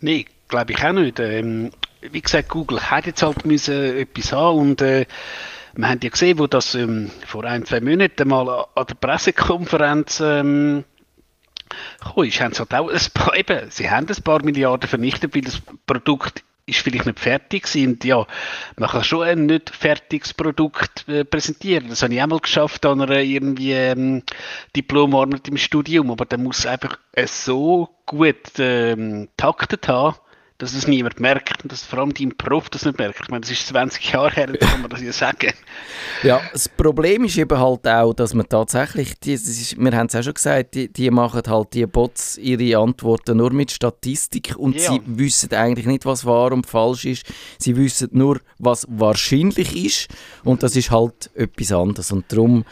Nein, 0.00 0.24
glaube 0.48 0.72
ich 0.72 0.84
auch 0.84 0.92
nicht. 0.92 1.20
Ähm, 1.20 1.70
wie 2.00 2.20
gesagt, 2.20 2.48
Google 2.48 2.80
hat 2.80 3.06
jetzt 3.06 3.22
halt 3.22 3.46
müssen 3.46 3.96
etwas 3.96 4.32
haben 4.32 4.58
und 4.58 4.82
äh, 4.82 5.06
wir 5.76 5.88
haben 5.88 6.00
ja 6.02 6.10
gesehen, 6.10 6.38
wo 6.38 6.46
das 6.46 6.74
ähm, 6.74 7.10
vor 7.26 7.44
ein, 7.44 7.64
zwei 7.64 7.80
Monaten 7.80 8.28
mal 8.28 8.66
an 8.74 8.86
der 8.86 8.94
Pressekonferenz 8.94 10.20
ähm, 10.20 10.84
kam, 12.00 12.24
ist, 12.24 12.40
haben 12.40 12.54
sie 12.54 12.60
halt 12.60 12.74
auch 12.74 12.90
ein 12.90 13.00
paar, 13.14 13.36
eben, 13.36 13.70
sie 13.70 13.90
haben 13.90 14.06
ein 14.08 14.22
paar 14.22 14.42
Milliarden 14.42 14.88
vernichtet, 14.88 15.34
weil 15.34 15.42
das 15.42 15.60
Produkt 15.86 16.42
ist 16.66 16.80
vielleicht 16.80 17.06
nicht 17.06 17.20
fertig. 17.20 17.68
Und 17.76 18.04
ja, 18.04 18.26
man 18.76 18.90
kann 18.90 19.04
schon 19.04 19.22
ein 19.22 19.46
nicht 19.46 19.70
fertiges 19.70 20.34
Produkt 20.34 21.08
äh, 21.08 21.24
präsentieren. 21.24 21.88
Das 21.88 22.02
habe 22.02 22.14
ich 22.14 22.22
auch 22.22 22.26
mal 22.26 22.40
geschafft 22.40 22.84
an 22.86 23.00
einer 23.00 23.20
irgendwie 23.20 23.72
ähm, 23.72 24.22
Diplomarbeit 24.74 25.46
im 25.48 25.58
Studium, 25.58 26.10
aber 26.10 26.24
dann 26.24 26.42
muss 26.42 26.66
einfach 26.66 26.98
äh, 27.12 27.26
so 27.26 27.88
gut 28.04 28.58
ähm, 28.58 29.28
taktet 29.36 29.88
haben, 29.88 30.16
dass 30.58 30.74
es 30.74 30.86
niemand 30.86 31.20
merkt 31.20 31.62
und 31.62 31.70
dass 31.70 31.82
vor 31.82 31.98
allem 31.98 32.14
dein 32.14 32.36
Prof 32.36 32.70
das 32.70 32.84
nicht 32.84 32.98
merkt. 32.98 33.20
Ich 33.22 33.28
meine, 33.28 33.42
das 33.42 33.50
ist 33.50 33.66
20 33.68 34.12
Jahre 34.12 34.30
her, 34.30 34.48
jetzt 34.50 34.66
kann 34.66 34.80
man 34.80 34.90
das 34.90 35.02
ja 35.02 35.12
sagen. 35.12 35.52
Ja, 36.22 36.40
das 36.52 36.68
Problem 36.68 37.24
ist 37.24 37.36
eben 37.36 37.58
halt 37.58 37.86
auch, 37.86 38.14
dass 38.14 38.32
man 38.32 38.48
tatsächlich, 38.48 39.18
die, 39.20 39.34
ist, 39.34 39.78
wir 39.78 39.92
haben 39.92 40.06
es 40.06 40.16
auch 40.16 40.22
schon 40.22 40.34
gesagt, 40.34 40.74
die, 40.74 40.90
die, 40.90 41.10
machen 41.10 41.42
halt 41.46 41.74
die 41.74 41.86
Bots 41.86 42.38
ihre 42.38 42.78
Antworten 42.78 43.36
nur 43.36 43.52
mit 43.52 43.70
Statistik 43.70 44.54
und 44.56 44.76
ja. 44.76 44.92
sie 44.92 45.00
wissen 45.04 45.52
eigentlich 45.52 45.86
nicht, 45.86 46.06
was 46.06 46.24
wahr 46.24 46.52
und 46.52 46.66
falsch 46.66 47.04
ist. 47.04 47.26
Sie 47.58 47.76
wissen 47.76 48.08
nur, 48.12 48.40
was 48.58 48.86
wahrscheinlich 48.88 49.76
ist 49.76 50.08
und 50.42 50.62
das 50.62 50.74
ist 50.74 50.90
halt 50.90 51.30
etwas 51.34 51.72
anderes 51.72 52.12
und 52.12 52.32
darum 52.32 52.64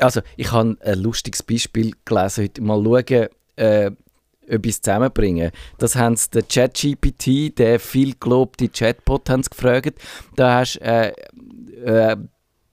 also 0.00 0.20
ich 0.36 0.52
habe 0.52 0.76
ein 0.80 0.98
lustiges 0.98 1.42
Beispiel 1.42 1.92
gelesen 2.04 2.44
heute. 2.44 2.62
Mal 2.62 2.84
schauen, 2.84 3.28
äh, 3.56 3.90
etwas 4.46 4.80
zusammenbringen. 4.80 5.50
Das 5.78 5.96
haben 5.96 6.16
sie 6.16 6.30
den 6.30 6.48
ChatGPT, 6.48 7.58
der 7.58 7.80
viel 7.80 8.14
gelobte 8.18 8.68
Chatbot, 8.68 9.28
haben 9.30 9.42
sie 9.42 9.50
gefragt. 9.50 9.98
Da 10.36 10.60
hast 10.60 10.76
äh, 10.78 11.12
äh, 11.84 12.16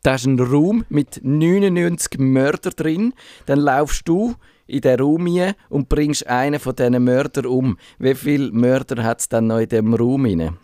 da 0.04 0.16
ist 0.16 0.26
ein 0.26 0.38
Raum 0.38 0.86
mit 0.90 1.22
99 1.24 2.20
Mördern 2.20 2.74
drin. 2.76 3.14
Dann 3.46 3.60
laufst 3.60 4.08
du 4.08 4.36
in 4.68 4.82
den 4.82 5.00
Raum 5.00 5.28
rein 5.28 5.54
und 5.70 5.88
bringst 5.88 6.28
einen 6.28 6.60
von 6.60 6.76
diesen 6.76 7.04
Mördern 7.04 7.46
um. 7.46 7.78
Wie 8.00 8.14
viele 8.14 8.52
Mörder 8.52 9.04
hat 9.04 9.22
es 9.22 9.30
dann 9.30 9.48
noch 9.48 9.60
in 9.60 9.70
diesem 9.70 9.94
Raum 9.94 10.26
rein? 10.26 10.58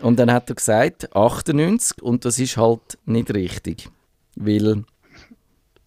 Und 0.00 0.18
dann 0.18 0.30
hat 0.30 0.50
er 0.50 0.56
gesagt, 0.56 1.14
98 1.16 2.02
und 2.02 2.26
das 2.26 2.38
ist 2.38 2.58
halt 2.58 2.98
nicht 3.06 3.32
richtig. 3.32 3.88
Weil 4.36 4.84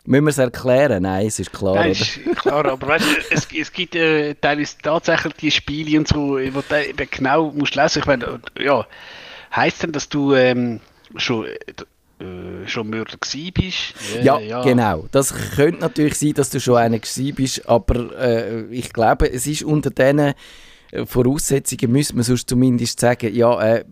Müssen 0.07 0.23
wir 0.23 0.29
es 0.29 0.37
erklären? 0.37 1.03
Nein, 1.03 1.27
es 1.27 1.37
ist 1.37 1.51
klar. 1.51 1.75
Nein, 1.75 1.91
ist 1.91 2.21
klar, 2.37 2.65
aber 2.65 2.87
weißt, 2.87 3.05
es, 3.29 3.45
es 3.53 3.73
gibt 3.73 3.93
äh, 3.93 4.35
teilweise 4.35 4.77
tatsächlich 4.81 5.33
die 5.33 5.51
Spiele 5.51 5.99
und 5.99 6.07
so, 6.07 6.37
wo 6.37 6.63
du 6.67 6.87
eben 6.87 7.09
genau 7.11 7.51
musst 7.51 7.75
lesen. 7.75 7.99
Ich 7.99 8.05
meine, 8.05 8.39
ja, 8.57 8.87
heisst 9.53 9.83
denn, 9.83 9.91
dass 9.91 10.07
du 10.07 10.33
ähm, 10.33 10.79
schon, 11.17 11.47
äh, 11.47 12.67
schon 12.67 12.89
Mörder 12.89 13.17
gewesen 13.17 13.51
bist? 13.53 13.95
Ja, 14.23 14.61
genau. 14.63 15.09
Das 15.11 15.33
könnte 15.57 15.81
natürlich 15.81 16.15
sein, 16.15 16.33
dass 16.35 16.51
du 16.51 16.61
schon 16.61 16.77
einer 16.77 16.99
gewesen 16.99 17.35
bist, 17.35 17.67
aber 17.67 18.17
äh, 18.17 18.61
ich 18.71 18.93
glaube, 18.93 19.29
es 19.29 19.45
ist 19.45 19.63
unter 19.63 19.89
diesen 19.89 20.19
äh, 20.19 21.05
Voraussetzungen, 21.05 21.91
müsste 21.91 22.15
man 22.15 22.23
sonst 22.23 22.49
zumindest 22.49 23.01
sagen, 23.01 23.35
ja, 23.35 23.61
äh, 23.61 23.83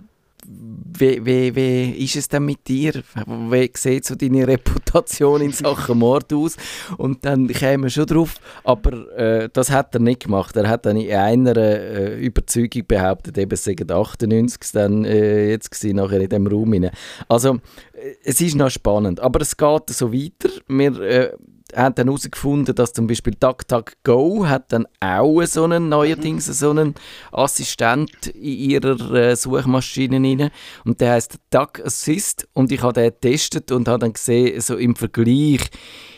wie, 0.48 1.26
wie, 1.26 1.56
wie 1.56 2.04
ist 2.04 2.16
es 2.16 2.28
denn 2.28 2.46
mit 2.46 2.68
dir? 2.68 3.04
Wie 3.26 3.72
sieht 3.76 4.06
so 4.06 4.16
deine 4.16 4.48
Reputation 4.48 5.42
in 5.42 5.52
Sachen 5.52 6.00
Mord 6.00 6.32
aus? 6.34 6.56
Und 6.98 7.26
dann 7.26 7.48
kämen 7.48 7.84
wir 7.84 7.90
schon 7.90 8.06
drauf, 8.06 8.36
aber 8.64 9.18
äh, 9.18 9.50
das 9.52 9.72
hat 9.72 9.94
er 9.96 10.02
nicht 10.02 10.24
gemacht. 10.24 10.56
Er 10.56 10.68
hat 10.68 10.86
dann 10.86 10.98
in 10.98 11.14
einer 11.14 11.58
äh, 11.58 12.20
Überzeugung 12.20 12.84
behauptet, 12.88 13.38
eben 13.38 13.56
seien 13.56 13.90
98 13.90 14.72
dann 14.74 15.06
äh, 15.06 15.50
jetzt 15.50 15.72
gewesen, 15.72 15.98
nachher 15.98 16.22
in 16.22 16.30
dem 16.30 16.48
Raum 16.48 16.74
rein. 16.74 16.92
Also 17.28 17.56
äh, 17.94 18.16
es 18.24 18.42
ist 18.42 18.56
noch 18.56 18.70
spannend, 18.70 19.20
aber 19.20 19.42
es 19.42 19.58
geht 19.58 19.90
so 19.90 20.14
weiter. 20.14 20.50
Wir 20.68 21.00
äh, 21.02 21.34
haben 21.74 21.96
dann 21.96 22.08
herausgefunden, 22.08 22.76
dass 22.76 22.94
zum 22.94 23.08
Beispiel 23.08 23.34
DuckDuckGo 23.40 24.48
hat 24.48 24.72
dann 24.72 24.88
auch 25.00 25.42
so 25.44 25.64
einen, 25.64 25.90
neuerdings 25.90 26.46
so 26.46 26.70
einen 26.70 26.96
Assistent 27.32 28.28
in 28.28 28.42
ihrer 28.44 29.12
äh, 29.14 29.36
Suchmaschine 29.36 30.18
rein. 30.18 30.52
Und 30.84 31.02
der 31.02 31.14
heißt 31.14 31.40
Duck 31.50 31.80
Assist. 31.84 32.48
Und 32.54 32.72
ich 32.72 32.82
habe 32.82 32.94
den 32.94 33.06
getestet 33.06 33.72
und 33.72 33.88
habe 33.88 34.00
dann 34.00 34.14
gesehen, 34.14 34.60
so 34.62 34.78
im 34.78 34.96
Vergleich 34.96 35.70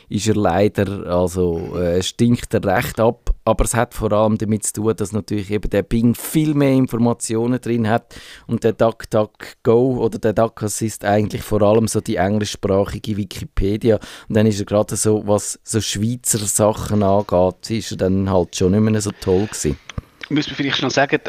ist 0.10 0.28
er 0.28 0.36
leider, 0.36 1.06
also 1.08 1.78
äh, 1.78 2.02
stinkt 2.02 2.54
er 2.54 2.64
recht 2.64 3.00
ab, 3.00 3.27
aber 3.48 3.64
es 3.64 3.76
hat 3.76 3.94
vor 3.94 4.12
allem 4.12 4.38
damit 4.38 4.66
zu 4.66 4.74
tun, 4.74 4.94
dass 4.98 5.14
natürlich 5.14 5.52
eben 5.52 5.70
der 5.70 5.82
Bing 5.82 6.16
viel 6.16 6.54
mehr 6.54 6.74
Informationen 6.74 7.62
drin 7.62 7.88
hat. 7.88 8.14
Und 8.46 8.66
der 8.66 8.74
DuckDuckGo 8.74 10.04
oder 10.04 10.20
der 10.20 10.34
Duck 10.34 10.62
Assist 10.64 11.06
eigentlich 11.06 11.44
vor 11.44 11.62
allem 11.62 11.88
so 11.88 12.02
die 12.02 12.18
englischsprachige 12.18 13.16
Wikipedia. 13.16 14.00
Und 14.28 14.36
dann 14.36 14.48
ist 14.48 14.60
er 14.60 14.66
gerade 14.66 14.98
so, 14.98 15.26
was 15.26 15.58
so 15.64 15.80
Schweizer 15.80 16.40
Sachen 16.40 17.02
angeht, 17.04 17.70
ist 17.70 17.92
er 17.92 17.98
dann 17.98 18.30
halt 18.30 18.54
schon 18.54 18.74
nicht 18.74 18.82
mehr 18.82 19.00
so 19.00 19.12
toll 19.22 19.46
gewesen. 19.46 19.80
Müssen 20.28 20.50
wir 20.50 20.56
vielleicht 20.58 20.82
noch 20.82 20.92
sagen, 20.92 21.22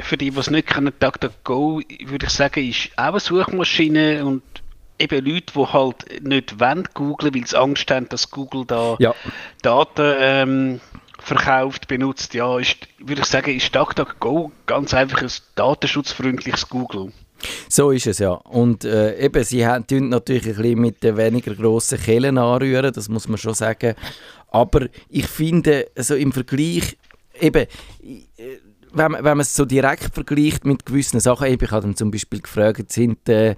für 0.00 0.16
die, 0.16 0.32
die 0.32 0.38
es 0.40 0.50
nicht 0.50 0.66
kennen, 0.66 0.92
DuckDuckGo, 0.98 1.82
würde 2.04 2.26
ich 2.26 2.32
sagen, 2.32 2.68
ist 2.68 2.90
auch 2.96 3.10
eine 3.10 3.20
Suchmaschine 3.20 4.24
und 4.24 4.42
eben 4.98 5.24
Leute, 5.24 5.52
die 5.54 5.66
halt 5.72 6.24
nicht 6.24 6.58
wollen 6.58 6.88
googlen, 6.94 7.32
weil 7.32 7.46
sie 7.46 7.56
Angst 7.56 7.88
haben, 7.92 8.08
dass 8.08 8.28
Google 8.28 8.64
da 8.66 8.96
ja. 8.98 9.14
Daten 9.62 10.14
ähm, 10.18 10.80
verkauft, 11.22 11.88
benutzt, 11.88 12.34
ja, 12.34 12.58
ist, 12.58 12.76
würde 12.98 13.22
ich 13.22 13.26
sagen, 13.28 13.54
ist 13.54 13.74
DuckDuckGo 13.74 14.52
ganz 14.66 14.94
einfach 14.94 15.22
ein 15.22 15.30
datenschutzfreundliches 15.54 16.68
Google. 16.68 17.12
So 17.68 17.90
ist 17.90 18.06
es 18.06 18.18
ja. 18.18 18.32
Und 18.32 18.84
äh, 18.84 19.18
eben, 19.18 19.44
sie 19.44 19.66
tun 19.88 20.10
natürlich 20.10 20.46
ein 20.46 20.56
bisschen 20.56 20.80
mit 20.80 21.02
den 21.02 21.16
weniger 21.16 21.54
grossen 21.54 21.98
Kellen 21.98 22.38
anrühren, 22.38 22.92
das 22.92 23.08
muss 23.08 23.28
man 23.28 23.38
schon 23.38 23.54
sagen. 23.54 23.94
Aber 24.48 24.86
ich 25.08 25.26
finde, 25.26 25.90
also 25.96 26.16
im 26.16 26.32
Vergleich, 26.32 26.98
eben, 27.40 27.66
äh, 27.66 27.66
wenn, 28.92 29.12
wenn 29.12 29.22
man 29.22 29.40
es 29.40 29.54
so 29.54 29.64
direkt 29.64 30.14
vergleicht 30.14 30.64
mit 30.64 30.84
gewissen 30.86 31.20
Sachen, 31.20 31.46
ich 31.46 31.70
habe 31.70 31.94
zum 31.94 32.10
Beispiel 32.10 32.40
gefragt, 32.40 32.90
sind 32.92 33.28
äh, 33.28 33.54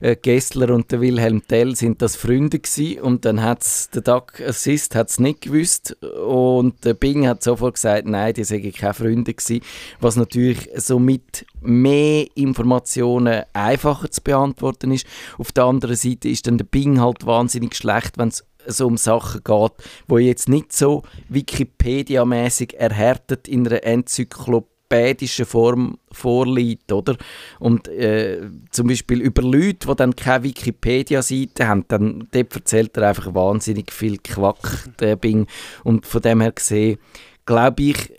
äh, 0.00 0.16
Gessler 0.16 0.74
und 0.74 0.90
der 0.92 1.00
Wilhelm 1.00 1.46
Tell, 1.46 1.74
sind 1.74 2.02
das 2.02 2.16
Freunde 2.16 2.58
gewesen? 2.58 3.00
Und 3.00 3.24
dann 3.24 3.42
hat 3.42 3.64
der 3.94 4.02
Duck 4.02 4.40
Assist 4.40 4.94
hat's 4.94 5.18
nicht 5.18 5.42
gewusst 5.42 5.96
und 6.02 6.84
der 6.84 6.94
Bing 6.94 7.26
hat 7.26 7.42
sofort 7.42 7.74
gesagt, 7.74 8.06
nein, 8.06 8.34
die 8.34 8.44
sind 8.44 8.74
keine 8.76 8.94
Freunde 8.94 9.34
gewesen, 9.34 9.64
was 10.00 10.16
natürlich 10.16 10.68
so 10.76 10.98
mit 10.98 11.46
mehr 11.60 12.26
Informationen 12.34 13.44
einfacher 13.52 14.10
zu 14.10 14.20
beantworten 14.22 14.92
ist. 14.92 15.06
Auf 15.38 15.52
der 15.52 15.64
anderen 15.64 15.96
Seite 15.96 16.28
ist 16.28 16.46
dann 16.46 16.58
der 16.58 16.66
Bing 16.66 17.00
halt 17.00 17.24
wahnsinnig 17.24 17.74
schlecht, 17.74 18.18
wenn 18.18 18.28
es 18.28 18.44
so 18.66 18.86
um 18.86 18.96
Sachen 18.96 19.42
geht, 19.44 19.72
wo 20.08 20.18
jetzt 20.18 20.48
nicht 20.48 20.72
so 20.72 21.02
Wikipedia-mäßig 21.28 22.74
erhärtet 22.74 23.46
in 23.46 23.66
einer 23.66 23.84
Enzyklopädie 23.84 24.73
pädischen 24.94 25.44
Form 25.44 25.98
vorliegt, 26.12 26.92
oder? 26.92 27.16
Und 27.58 27.88
äh, 27.88 28.42
zum 28.70 28.86
Beispiel 28.86 29.20
über 29.20 29.42
Leute, 29.42 29.88
die 29.88 29.96
dann 29.96 30.14
keine 30.14 30.44
Wikipedia-Seite 30.44 31.66
haben, 31.66 31.84
dann 31.88 32.28
dort 32.30 32.54
erzählt 32.54 32.96
er 32.96 33.08
einfach 33.08 33.34
wahnsinnig 33.34 33.92
viel 33.92 34.18
Quack, 34.18 34.90
der 35.00 35.16
Bing. 35.16 35.46
Und 35.82 36.06
von 36.06 36.22
dem 36.22 36.40
her 36.40 36.52
gesehen, 36.52 36.98
glaube 37.44 37.82
ich, 37.82 38.12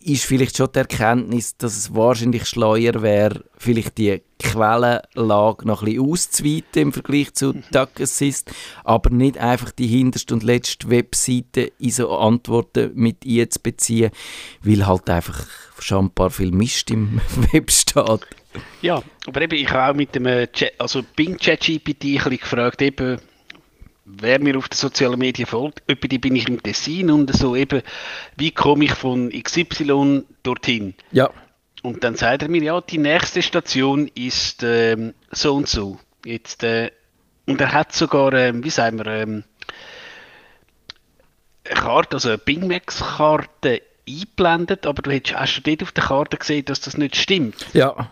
ist 0.00 0.24
vielleicht 0.24 0.56
schon 0.56 0.68
die 0.72 0.78
Erkenntnis, 0.78 1.56
dass 1.56 1.76
es 1.76 1.94
wahrscheinlich 1.94 2.46
schleuer 2.46 3.02
wäre, 3.02 3.44
vielleicht 3.56 3.98
die 3.98 4.22
Quellenlage 4.38 5.66
noch 5.66 5.82
ein 5.82 5.86
bisschen 5.86 6.10
auszuweiten 6.10 6.82
im 6.82 6.92
Vergleich 6.92 7.34
zu. 7.34 7.52
Duck 7.72 8.00
Assist, 8.00 8.52
aber 8.84 9.10
nicht 9.10 9.38
einfach 9.38 9.72
die 9.72 9.88
hinterste 9.88 10.34
und 10.34 10.42
letzte 10.42 10.88
Webseite 10.90 11.72
in 11.78 11.90
so 11.90 12.16
Antworten 12.16 12.92
mit 12.94 13.18
einzubeziehen, 13.26 14.10
weil 14.62 14.86
halt 14.86 15.10
einfach 15.10 15.46
schon 15.80 16.06
ein 16.06 16.10
paar 16.10 16.30
viel 16.30 16.52
Mist 16.52 16.90
im 16.90 17.20
Web 17.52 17.70
steht. 17.70 18.26
Ja, 18.80 19.02
aber 19.26 19.42
eben, 19.42 19.56
ich 19.56 19.70
habe 19.70 19.92
auch 19.92 19.96
mit 19.96 20.14
dem 20.14 20.24
Chat, 20.52 20.72
also 20.78 21.02
Bing 21.16 21.36
ChatGPT 21.36 21.86
ein 21.86 22.14
bisschen 22.14 22.38
gefragt, 22.38 22.82
eben, 22.82 23.18
wer 24.20 24.40
mir 24.40 24.56
auf 24.56 24.68
den 24.68 24.76
sozialen 24.76 25.18
Medien 25.18 25.46
folgt, 25.46 25.82
etwa 25.86 26.16
bin 26.18 26.36
ich 26.36 26.48
im 26.48 26.62
Tessin 26.62 27.10
und 27.10 27.34
so 27.34 27.54
eben, 27.54 27.82
wie 28.36 28.50
komme 28.50 28.84
ich 28.84 28.92
von 28.92 29.30
XY 29.30 30.24
dorthin? 30.42 30.94
Ja. 31.12 31.30
Und 31.82 32.02
dann 32.02 32.16
sagt 32.16 32.42
er 32.42 32.48
mir, 32.48 32.62
ja, 32.62 32.80
die 32.80 32.98
nächste 32.98 33.42
Station 33.42 34.10
ist 34.14 34.62
ähm, 34.62 35.14
so 35.30 35.54
und 35.54 35.68
so. 35.68 35.98
Jetzt, 36.24 36.64
äh, 36.64 36.90
und 37.46 37.60
er 37.60 37.72
hat 37.72 37.92
sogar, 37.92 38.32
ähm, 38.32 38.64
wie 38.64 38.70
sagen 38.70 38.98
wir, 38.98 39.06
ähm, 39.06 39.44
eine 41.64 41.80
Karte, 41.80 42.16
also 42.16 42.30
eine 42.30 42.38
Bing 42.38 42.66
Max-Karte 42.66 43.82
eingeblendet, 44.08 44.86
aber 44.86 45.02
du 45.02 45.10
hättest, 45.10 45.38
hast 45.38 45.56
du 45.56 45.60
dort 45.62 45.82
auf 45.82 45.92
der 45.92 46.04
Karte 46.04 46.36
gesehen, 46.36 46.64
dass 46.64 46.80
das 46.80 46.96
nicht 46.96 47.16
stimmt. 47.16 47.66
Ja. 47.72 48.10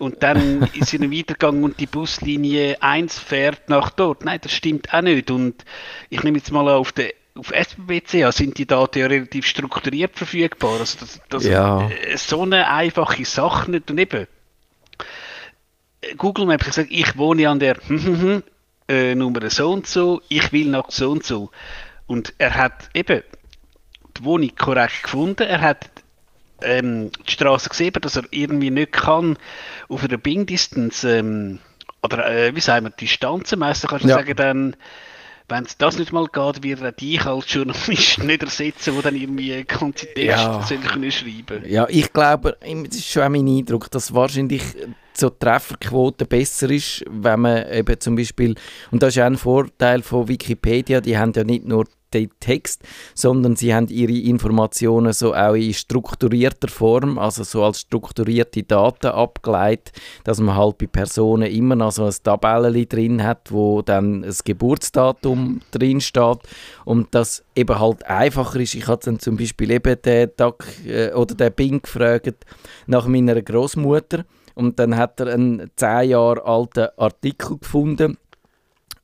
Und 0.00 0.22
dann 0.22 0.62
ist 0.74 0.94
er 0.94 1.00
weitergegangen 1.00 1.62
und 1.62 1.78
die 1.78 1.86
Buslinie 1.86 2.82
1 2.82 3.18
fährt 3.18 3.68
nach 3.68 3.90
dort. 3.90 4.24
Nein, 4.24 4.40
das 4.42 4.52
stimmt 4.52 4.92
auch 4.92 5.02
nicht. 5.02 5.30
Und 5.30 5.64
ich 6.08 6.22
nehme 6.22 6.38
jetzt 6.38 6.50
mal 6.50 6.68
auf 6.68 6.92
der 6.92 7.12
auf 7.36 7.52
SBBCA 7.52 8.32
sind 8.32 8.58
die 8.58 8.66
Daten 8.66 8.98
ja 8.98 9.06
relativ 9.06 9.46
strukturiert 9.46 10.16
verfügbar. 10.16 10.80
Also 10.80 10.98
das, 11.00 11.20
das 11.28 11.44
ja. 11.44 11.88
so 12.16 12.42
eine 12.42 12.68
einfache 12.68 13.24
Sache 13.24 13.70
nicht. 13.70 13.90
Und 13.90 13.98
eben, 13.98 14.26
Google 16.16 16.46
Maps 16.46 16.66
hat 16.66 16.74
gesagt, 16.74 16.88
ich 16.90 17.16
wohne 17.16 17.48
an 17.48 17.60
der 17.60 17.76
äh, 18.88 19.14
Nummer 19.14 19.48
so 19.48 19.70
und 19.70 19.86
so, 19.86 20.20
ich 20.28 20.52
will 20.52 20.68
nach 20.68 20.90
so 20.90 21.10
und 21.10 21.24
so. 21.24 21.50
Und 22.06 22.34
er 22.38 22.54
hat 22.54 22.90
eben 22.94 23.22
die 24.18 24.24
Wohnung 24.24 24.50
korrekt 24.56 25.04
gefunden. 25.04 25.44
Er 25.44 25.60
hat 25.60 25.88
ähm, 26.62 27.10
die 27.26 27.32
Straße 27.32 27.68
gesehen, 27.68 27.92
dass 28.00 28.16
er 28.16 28.24
irgendwie 28.30 28.70
nicht 28.70 28.92
kann 28.92 29.38
auf 29.88 30.04
einer 30.04 30.18
Bing-Distanz 30.18 31.04
ähm, 31.04 31.58
oder 32.02 32.30
äh, 32.30 32.54
wie 32.54 32.60
sagen 32.60 32.86
wir, 32.86 32.90
Distanzen 32.90 33.58
messen, 33.58 33.88
kannst 33.88 34.04
du 34.04 34.08
ja. 34.08 34.16
sagen, 34.16 34.36
dann 34.36 34.76
wenn 35.50 35.64
es 35.64 35.76
das 35.76 35.98
nicht 35.98 36.12
mal 36.12 36.26
geht, 36.26 36.62
wird 36.62 36.80
er 36.80 36.92
dich 36.92 37.26
als 37.26 37.52
Journalist 37.52 38.18
nicht 38.22 38.42
ersetzen, 38.42 38.94
der 38.94 39.02
dann 39.02 39.16
irgendwie 39.16 39.64
ganze 39.64 40.06
Texte 40.06 40.74
ja. 40.74 40.80
können 40.86 41.10
schreiben 41.10 41.64
Ja, 41.66 41.86
ich 41.88 42.12
glaube, 42.12 42.56
das 42.60 42.96
ist 42.96 43.10
schon 43.10 43.24
auch 43.24 43.28
mein 43.28 43.48
Eindruck, 43.48 43.90
dass 43.90 44.14
wahrscheinlich 44.14 44.62
so 45.12 45.28
die 45.28 45.38
Trefferquote 45.40 46.24
besser 46.24 46.70
ist, 46.70 47.04
wenn 47.10 47.40
man 47.40 47.70
eben 47.70 47.98
zum 48.00 48.16
Beispiel, 48.16 48.54
und 48.90 49.02
das 49.02 49.16
ist 49.16 49.22
auch 49.22 49.26
ein 49.26 49.36
Vorteil 49.36 50.02
von 50.02 50.28
Wikipedia, 50.28 51.00
die 51.00 51.18
haben 51.18 51.32
ja 51.34 51.44
nicht 51.44 51.66
nur 51.66 51.84
den 52.12 52.30
Text, 52.40 52.82
sondern 53.14 53.56
sie 53.56 53.74
haben 53.74 53.88
ihre 53.88 54.12
Informationen 54.12 55.12
so 55.12 55.34
auch 55.34 55.54
in 55.54 55.74
strukturierter 55.74 56.68
Form, 56.68 57.18
also 57.18 57.44
so 57.44 57.64
als 57.64 57.80
strukturierte 57.80 58.62
Daten 58.62 59.08
abgeleitet, 59.08 59.92
dass 60.24 60.40
man 60.40 60.56
halt 60.56 60.78
bei 60.78 60.86
Personen 60.86 61.50
immer 61.50 61.76
noch 61.76 61.92
so 61.92 62.04
ein 62.04 62.14
Tabellen 62.22 62.88
drin 62.88 63.22
hat, 63.22 63.52
wo 63.52 63.82
dann 63.82 64.22
das 64.22 64.44
Geburtsdatum 64.44 65.60
drin 65.70 66.00
steht 66.00 66.38
und 66.84 67.14
das 67.14 67.44
eben 67.54 67.78
halt 67.78 68.06
einfacher 68.06 68.60
ist. 68.60 68.74
Ich 68.74 68.86
habe 68.86 69.00
dann 69.04 69.18
zum 69.18 69.36
Beispiel 69.36 69.70
eben 69.70 70.00
den 70.02 70.36
Tag 70.36 70.64
äh, 70.86 71.12
oder 71.12 71.34
den 71.34 71.52
Bing 71.52 71.82
gefragt 71.82 72.46
nach 72.86 73.06
meiner 73.06 73.40
Großmutter. 73.40 74.24
Und 74.54 74.78
dann 74.78 74.96
hat 74.96 75.20
er 75.20 75.28
einen 75.32 75.70
zehn 75.76 76.10
Jahre 76.10 76.44
alten 76.44 76.88
Artikel 76.96 77.58
gefunden 77.58 78.18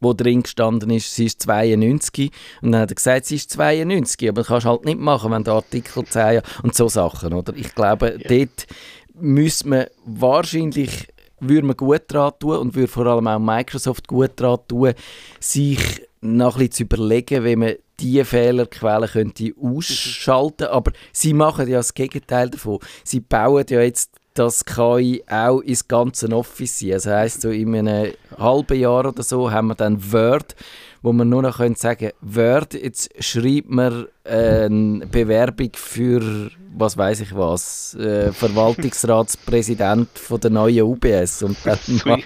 wo 0.00 0.12
drin 0.12 0.42
gestanden 0.42 0.90
ist, 0.90 1.14
sie 1.14 1.26
ist 1.26 1.42
92. 1.42 2.30
Und 2.62 2.72
dann 2.72 2.82
hat 2.82 2.90
er 2.90 2.94
gesagt, 2.94 3.26
sie 3.26 3.36
ist 3.36 3.50
92, 3.50 4.28
aber 4.28 4.42
das 4.42 4.48
kannst 4.48 4.66
du 4.66 4.70
halt 4.70 4.84
nicht 4.84 4.98
machen, 4.98 5.32
wenn 5.32 5.44
der 5.44 5.54
Artikel 5.54 6.04
10 6.04 6.20
Jahre... 6.20 6.42
Und 6.62 6.74
so 6.74 6.88
Sachen, 6.88 7.32
oder? 7.32 7.54
Ich 7.56 7.74
glaube, 7.74 8.18
ja. 8.20 8.28
dort 8.28 8.66
müsste 9.14 9.68
man 9.68 9.86
wahrscheinlich 10.04 11.08
würde 11.38 11.66
man 11.66 11.76
gut 11.76 12.02
daran 12.08 12.32
tun 12.38 12.56
und 12.56 12.74
würde 12.74 12.88
vor 12.88 13.06
allem 13.06 13.26
auch 13.26 13.38
Microsoft 13.38 14.08
gut 14.08 14.32
daran 14.36 14.60
tun, 14.68 14.94
sich 15.38 16.02
noch 16.20 16.58
ein 16.58 16.70
zu 16.70 16.84
überlegen, 16.84 17.44
wie 17.44 17.56
man 17.56 17.74
diese 18.00 18.24
Fehlerquellen 18.24 19.08
könnte 19.08 19.52
ausschalten 19.60 20.68
Aber 20.68 20.92
sie 21.12 21.32
machen 21.32 21.68
ja 21.68 21.78
das 21.78 21.94
Gegenteil 21.94 22.50
davon. 22.50 22.78
Sie 23.04 23.20
bauen 23.20 23.64
ja 23.68 23.80
jetzt 23.80 24.10
das 24.38 24.64
KI 24.64 25.24
auch 25.28 25.60
ins 25.60 25.88
ganze 25.88 26.28
Office 26.28 26.78
sein. 26.78 26.90
Das 26.90 27.06
heisst, 27.06 27.40
so 27.42 27.50
in 27.50 27.74
einem 27.74 28.12
halben 28.38 28.78
Jahr 28.78 29.06
oder 29.06 29.22
so 29.22 29.50
haben 29.50 29.68
wir 29.68 29.74
dann 29.74 30.12
Word, 30.12 30.54
wo 31.02 31.12
man 31.12 31.28
nur 31.28 31.42
noch 31.42 31.58
können 31.58 31.74
sagen 31.74 32.10
Word, 32.20 32.74
jetzt 32.74 33.10
schreibt 33.22 33.70
man 33.70 34.06
eine 34.24 35.06
Bewerbung 35.06 35.70
für, 35.74 36.50
was 36.76 36.96
weiß 36.96 37.20
ich 37.20 37.34
was, 37.34 37.94
äh, 37.94 38.32
Verwaltungsratspräsident 38.32 40.08
von 40.18 40.40
der 40.40 40.50
neuen 40.50 40.82
UBS 40.82 41.42
und 41.42 41.56
dann 41.64 41.78
ma 42.04 42.18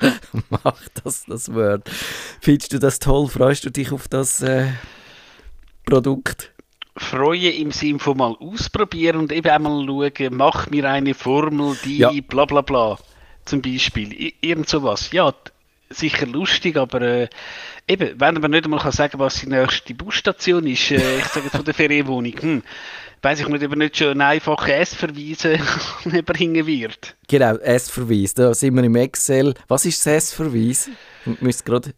macht 0.65 0.93
das 1.05 1.25
das 1.27 1.53
Word. 1.55 1.89
Findest 2.41 2.73
du 2.73 2.79
das 2.79 2.99
toll? 2.99 3.29
Freust 3.29 3.65
du 3.65 3.71
dich 3.71 3.93
auf 3.93 4.09
das 4.09 4.43
äh, 4.43 4.67
Produkt? 5.85 6.53
Freuen 7.01 7.55
im 7.55 7.73
Sinne 7.73 7.99
von 7.99 8.19
mal 8.19 8.37
ausprobieren 8.39 9.17
und 9.17 9.33
eben 9.33 9.49
einmal 9.49 9.87
schauen, 9.87 10.37
mach 10.37 10.71
mir 10.71 10.89
eine 10.89 11.15
Formel, 11.15 11.77
die 11.85 11.99
ja. 11.99 12.13
bla 12.29 12.45
bla 12.45 12.61
bla. 12.61 12.99
Zum 13.45 13.63
Beispiel. 13.63 14.33
Irgend 14.41 14.69
sowas. 14.69 15.11
Ja, 15.13 15.35
sicher 15.89 16.27
lustig, 16.27 16.77
aber 16.77 17.01
äh, 17.01 17.29
eben, 17.89 18.21
wenn 18.21 18.35
man 18.35 18.51
nicht 18.51 18.65
einmal 18.65 18.81
kann 18.81 18.93
sagen 18.93 19.19
was 19.19 19.41
die 19.41 19.49
nächste 19.49 19.95
Busstation 19.95 20.67
ist, 20.67 20.91
äh, 20.91 21.19
ich 21.19 21.25
sage 21.25 21.47
jetzt 21.47 21.57
von 21.57 21.65
der 21.65 21.75
Ferienwohnung, 21.75 22.35
hm, 22.39 22.63
weiß 23.23 23.41
ich 23.41 23.49
nicht, 23.49 23.65
ob 23.65 23.73
er 23.73 23.77
nicht 23.77 23.97
schon 23.97 24.11
einen 24.11 24.21
einfachen 24.21 24.71
S-Verweise 24.71 25.59
überhängen 26.05 26.67
wird. 26.69 27.17
Genau, 27.29 27.57
S-Verweis, 27.57 28.35
da 28.35 28.55
sind 28.55 28.75
wir 28.75 28.85
im 28.85 28.95
Excel. 28.97 29.55
Was 29.69 29.85
ist 29.85 30.07
das 30.07 30.25
S-Verweis? 30.25 30.91
Müsst 31.41 31.65
gerade 31.65 31.93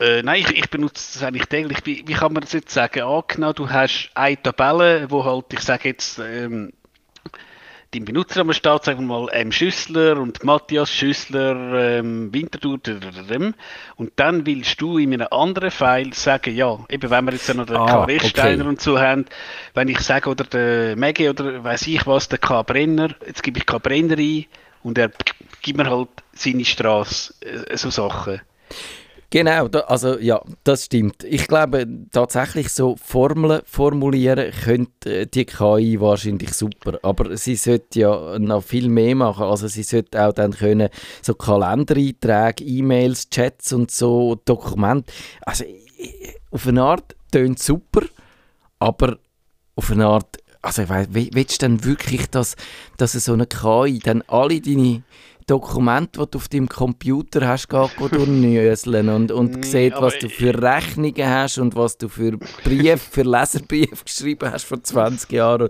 äh, 0.00 0.22
nein, 0.22 0.40
ich, 0.40 0.56
ich, 0.56 0.70
benutze 0.70 1.14
das 1.14 1.22
eigentlich 1.22 1.46
täglich. 1.46 1.78
Wie, 1.84 2.04
wie, 2.06 2.14
kann 2.14 2.32
man 2.32 2.42
das 2.42 2.52
jetzt 2.52 2.72
sagen? 2.72 3.02
Angenommen, 3.02 3.54
du 3.54 3.70
hast 3.70 4.10
eine 4.14 4.40
Tabelle, 4.40 5.10
wo 5.10 5.24
halt, 5.24 5.46
ich 5.52 5.60
sage 5.60 5.88
jetzt, 5.88 6.18
ähm, 6.18 6.72
dein 7.92 8.04
Benutzername 8.04 8.52
steht, 8.52 8.84
sagen 8.84 9.06
wir 9.06 9.20
mal, 9.20 9.28
M. 9.30 9.52
Schüssler 9.52 10.18
und 10.18 10.44
Matthias 10.44 10.90
Schüssler, 10.90 11.98
ähm, 11.98 12.32
Winterthur, 12.32 12.78
und 13.96 14.12
dann 14.16 14.44
willst 14.44 14.80
du 14.80 14.98
in 14.98 15.14
einem 15.14 15.28
anderen 15.30 15.70
File 15.70 16.12
sagen, 16.12 16.54
ja, 16.54 16.78
eben 16.90 17.10
wenn 17.10 17.24
wir 17.24 17.32
jetzt 17.32 17.52
noch 17.54 17.66
den 17.66 17.76
ah, 17.76 17.86
K. 17.86 18.04
Rechsteiner 18.04 18.62
okay. 18.64 18.68
und 18.68 18.80
so 18.80 18.98
haben, 18.98 19.24
wenn 19.74 19.88
ich 19.88 20.00
sage, 20.00 20.28
oder 20.28 20.44
der 20.44 20.96
Megi 20.96 21.28
oder 21.28 21.62
weiß 21.64 21.86
ich 21.86 22.06
was, 22.06 22.28
der 22.28 22.38
K. 22.38 22.62
Brenner, 22.62 23.14
jetzt 23.26 23.42
gebe 23.42 23.58
ich 23.58 23.66
K. 23.66 23.78
Brenner 23.78 24.18
ein 24.18 24.44
und 24.82 24.98
er 24.98 25.10
gibt 25.62 25.78
mir 25.78 25.88
halt 25.88 26.08
seine 26.32 26.64
Straße, 26.64 27.34
äh, 27.40 27.76
so 27.76 27.90
Sachen. 27.90 28.40
Genau, 29.30 29.66
da, 29.66 29.80
also 29.80 30.18
ja, 30.18 30.40
das 30.62 30.84
stimmt. 30.84 31.24
Ich 31.24 31.48
glaube 31.48 31.86
tatsächlich 32.12 32.68
so 32.68 32.96
Formeln 32.96 33.60
formulieren 33.64 34.52
könnte 34.64 35.22
äh, 35.22 35.26
die 35.26 35.44
KI 35.44 36.00
wahrscheinlich 36.00 36.52
super, 36.52 36.98
aber 37.02 37.36
sie 37.36 37.56
sollte 37.56 38.00
ja 38.00 38.38
noch 38.38 38.62
viel 38.62 38.88
mehr 38.88 39.16
machen. 39.16 39.44
Also 39.44 39.66
sie 39.66 39.82
sollte 39.82 40.24
auch 40.24 40.32
dann 40.32 40.52
können 40.52 40.90
so 41.22 41.34
Kalendereinträge, 41.34 42.62
E-Mails, 42.64 43.28
Chats 43.28 43.72
und 43.72 43.90
so 43.90 44.36
Dokumente. 44.44 45.12
Also 45.42 45.64
auf 46.52 46.66
eine 46.68 46.82
Art 46.82 47.16
tönt 47.32 47.58
super, 47.58 48.02
aber 48.78 49.18
auf 49.74 49.90
eine 49.90 50.06
Art 50.06 50.38
also 50.62 50.82
ich 50.82 50.88
weiss, 50.88 51.06
willst 51.10 51.62
du 51.62 51.66
denn 51.66 51.84
wirklich, 51.84 52.28
dass, 52.28 52.56
dass 52.96 53.12
so 53.12 53.32
eine 53.32 53.46
KI 53.46 54.00
dann 54.00 54.22
alle 54.26 54.60
deine 54.60 55.04
Dokument, 55.46 56.10
das 56.18 56.30
du 56.30 56.38
auf 56.38 56.48
deinem 56.48 56.68
Computer 56.68 57.46
hast, 57.46 57.68
durchnöseln 57.68 59.08
und, 59.08 59.30
und 59.30 59.64
sieht, 59.64 59.94
was 59.94 60.18
du 60.18 60.28
für 60.28 60.60
Rechnungen 60.60 61.28
hast 61.28 61.58
und 61.58 61.76
was 61.76 61.96
du 61.96 62.08
für 62.08 62.36
Briefe, 62.64 62.98
für 62.98 63.22
Leserbriefe 63.22 64.04
geschrieben 64.04 64.50
hast 64.50 64.64
vor 64.64 64.82
20 64.82 65.30
Jahren 65.30 65.68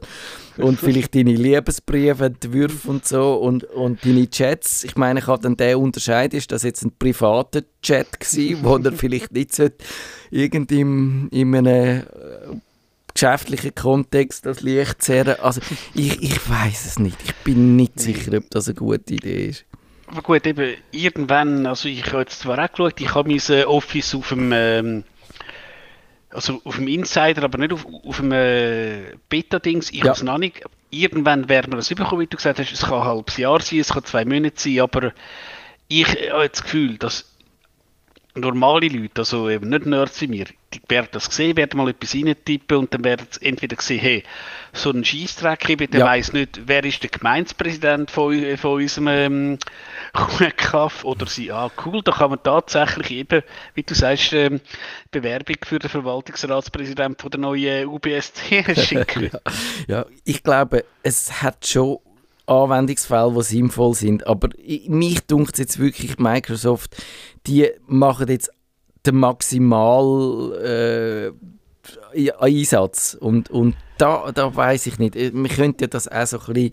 und, 0.56 0.64
und 0.64 0.80
vielleicht 0.80 1.14
deine 1.14 1.34
Liebesbriefe, 1.34 2.24
Entwürfe 2.24 2.88
und 2.88 3.06
so 3.06 3.34
und, 3.34 3.64
und 3.64 4.02
deine 4.04 4.30
Chats. 4.30 4.82
Ich 4.82 4.96
meine, 4.96 5.20
ich 5.20 5.26
habe 5.26 5.42
dann 5.42 5.58
den 5.58 5.76
Unterscheid, 5.76 6.32
ist 6.32 6.50
das 6.52 6.62
jetzt 6.62 6.82
ein 6.82 6.96
privater 6.98 7.62
Chat 7.82 8.18
gewesen, 8.18 8.60
wo 8.62 8.76
er 8.78 8.92
vielleicht 8.92 9.32
nicht 9.32 9.60
irgendwie 10.30 10.80
in 10.80 11.30
einem 11.32 11.66
äh, 11.66 12.02
geschäftlichen 13.16 13.74
Kontext 13.74 14.46
das 14.46 14.60
Licht 14.60 15.02
zerren. 15.02 15.36
Also 15.40 15.60
ich, 15.94 16.22
ich 16.22 16.48
weiß 16.48 16.86
es 16.86 16.98
nicht. 16.98 17.18
Ich 17.24 17.34
bin 17.36 17.76
nicht 17.76 17.98
sicher, 17.98 18.36
ob 18.36 18.50
das 18.50 18.68
eine 18.68 18.74
gute 18.74 19.14
Idee 19.14 19.46
ist. 19.46 19.64
Aber 20.06 20.22
gut, 20.22 20.46
eben 20.46 20.76
irgendwann, 20.92 21.66
also 21.66 21.88
ich 21.88 22.06
habe 22.06 22.20
jetzt 22.20 22.40
zwar 22.40 22.64
auch 22.64 22.70
geschaut, 22.70 23.00
ich 23.00 23.14
habe 23.14 23.28
mein 23.28 23.64
Office 23.64 24.14
auf 24.14 24.28
dem 24.28 24.52
ähm, 24.52 25.04
also 26.30 26.60
auf 26.64 26.76
dem 26.76 26.86
Insider, 26.86 27.42
aber 27.42 27.58
nicht 27.58 27.72
auf, 27.72 27.86
auf 27.86 28.18
dem 28.18 28.30
äh, 28.30 29.14
Beta-Dings. 29.28 29.90
Ich 29.90 29.98
ja. 29.98 30.04
habe 30.04 30.12
es 30.12 30.22
noch 30.22 30.38
nicht. 30.38 30.62
Irgendwann 30.90 31.48
werden 31.48 31.72
wir 31.72 31.76
das 31.76 31.90
überkommen, 31.90 32.22
wie 32.22 32.26
du 32.26 32.36
gesagt 32.36 32.58
hast. 32.58 32.72
Es 32.72 32.82
kann 32.82 33.00
ein 33.00 33.04
halbes 33.04 33.36
Jahr 33.38 33.60
sein, 33.60 33.80
es 33.80 33.92
kann 33.92 34.04
zwei 34.04 34.24
Monate 34.24 34.54
sein, 34.56 34.80
aber 34.80 35.12
ich 35.88 36.06
habe 36.30 36.48
das 36.48 36.62
Gefühl, 36.62 36.98
dass 36.98 37.35
normale 38.36 38.88
Leute, 38.88 39.22
also 39.22 39.48
eben 39.48 39.68
nicht 39.68 39.86
Nerds 39.86 40.20
wie 40.20 40.28
mir, 40.28 40.46
die 40.72 40.80
werden 40.88 41.08
das 41.12 41.26
sehen, 41.26 41.56
werden 41.56 41.76
mal 41.78 41.88
etwas 41.88 42.14
reintippen 42.14 42.76
und 42.76 42.94
dann 42.94 43.04
werden 43.04 43.26
sie 43.30 43.44
entweder 43.46 43.76
sehen, 43.80 44.00
hey, 44.00 44.22
so 44.72 44.90
ein 44.90 45.04
Scheissdreck, 45.04 45.68
eben, 45.70 45.90
der 45.90 46.00
ja. 46.00 46.06
weiss 46.06 46.32
nicht, 46.32 46.60
wer 46.66 46.84
ist 46.84 47.02
der 47.02 47.10
Gemeindepräsident 47.10 48.10
von, 48.10 48.56
von 48.56 48.82
unserem 48.82 49.08
ähm, 49.08 49.58
Kaff 50.56 51.04
oder 51.04 51.26
sie, 51.26 51.50
ah 51.50 51.70
cool, 51.84 52.02
da 52.02 52.12
kann 52.12 52.30
man 52.30 52.42
tatsächlich 52.42 53.10
eben, 53.10 53.42
wie 53.74 53.82
du 53.82 53.94
sagst, 53.94 54.32
ähm, 54.32 54.60
Bewerbung 55.10 55.56
für 55.64 55.78
den 55.78 55.90
Verwaltungsratspräsident 55.90 57.20
von 57.20 57.30
der 57.30 57.40
neuen 57.40 57.88
UBSC 57.88 58.64
schicken. 58.74 59.30
ja, 59.88 59.98
ja, 59.98 60.06
ich 60.24 60.42
glaube, 60.42 60.84
es 61.02 61.42
hat 61.42 61.66
schon 61.66 61.98
Anwendungsfälle, 62.46 63.32
die 63.36 63.42
sinnvoll 63.42 63.94
sind. 63.94 64.26
Aber 64.26 64.48
mich 64.86 65.20
dunkt 65.26 65.58
jetzt 65.58 65.78
wirklich, 65.78 66.18
Microsoft, 66.18 66.96
die 67.46 67.70
machen 67.86 68.28
jetzt 68.28 68.50
den 69.06 69.16
maximal 69.16 71.32
äh, 72.14 72.30
Einsatz. 72.38 73.16
Und, 73.18 73.50
und 73.50 73.76
da, 73.98 74.30
da 74.32 74.54
weiß 74.54 74.86
ich 74.86 74.98
nicht. 74.98 75.14
Wir 75.14 75.48
könnten 75.48 75.82
ja 75.82 75.86
das 75.86 76.08
auch 76.08 76.26
so 76.26 76.38
ein 76.38 76.52
bisschen 76.52 76.72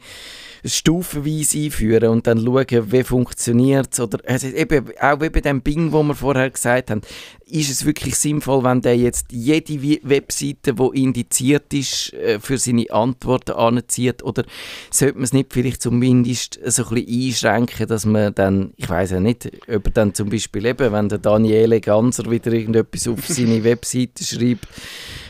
stufenweise 0.65 1.59
einführen 1.59 2.09
und 2.09 2.27
dann 2.27 2.43
schauen, 2.43 2.91
wie 2.91 3.03
funktioniert 3.03 3.89
es. 3.91 3.99
Also 3.99 4.47
eben, 4.47 4.91
auch 4.99 5.21
wie 5.21 5.29
bei 5.29 5.41
dem 5.41 5.61
Bing, 5.61 5.91
wo 5.91 6.03
wir 6.03 6.15
vorher 6.15 6.49
gesagt 6.49 6.89
haben, 6.89 7.01
ist 7.47 7.69
es 7.69 7.85
wirklich 7.85 8.15
sinnvoll, 8.15 8.63
wenn 8.63 8.81
der 8.81 8.97
jetzt 8.97 9.31
jede 9.31 9.99
Webseite, 10.03 10.73
die 10.73 11.03
indiziert 11.03 11.73
ist, 11.73 12.13
äh, 12.13 12.39
für 12.39 12.57
seine 12.57 12.89
Antworten 12.91 13.51
anzieht? 13.51 14.23
Oder 14.23 14.43
sollte 14.91 15.15
man 15.15 15.23
es 15.23 15.33
nicht 15.33 15.53
vielleicht 15.53 15.81
zumindest 15.81 16.59
so 16.65 16.83
ein 16.85 17.05
bisschen 17.05 17.27
einschränken, 17.27 17.87
dass 17.87 18.05
man 18.05 18.33
dann, 18.33 18.73
ich 18.77 18.89
weiß 18.89 19.11
ja 19.11 19.19
nicht, 19.19 19.51
ob 19.67 19.85
er 19.85 19.91
dann 19.91 20.13
zum 20.13 20.29
Beispiel 20.29 20.65
eben, 20.65 20.91
wenn 20.91 21.09
der 21.09 21.19
Daniele 21.19 21.81
Ganser 21.81 22.29
wieder 22.29 22.51
irgendetwas 22.51 23.07
auf 23.07 23.27
seine 23.27 23.63
Webseite 23.63 24.23
schreibt, 24.23 24.67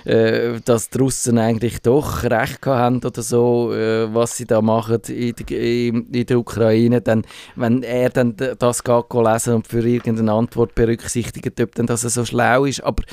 äh, 0.05 0.59
dass 0.65 0.89
die 0.89 0.97
Russen 0.97 1.37
eigentlich 1.37 1.81
doch 1.81 2.23
recht 2.23 2.65
haben 2.65 2.97
oder 3.03 3.21
so, 3.21 3.73
äh, 3.73 4.13
was 4.13 4.37
sie 4.37 4.45
da 4.45 4.61
machen 4.61 5.01
in, 5.07 6.25
der 6.25 6.39
Ukraine, 6.39 7.01
dann, 7.01 7.23
wenn 7.55 7.83
er 7.83 8.09
dann 8.09 8.35
das 8.35 8.83
geht 8.83 9.13
lesen 9.13 9.53
und 9.55 9.67
für 9.67 9.87
irgendeine 9.87 10.33
Antwort 10.33 10.75
berücksichtigt, 10.75 11.59
ob 11.59 11.75
dann 11.75 11.85
das 11.85 12.03
so 12.13 12.25
schlau 12.25 12.65
ist, 12.65 12.81
aber 12.81 13.03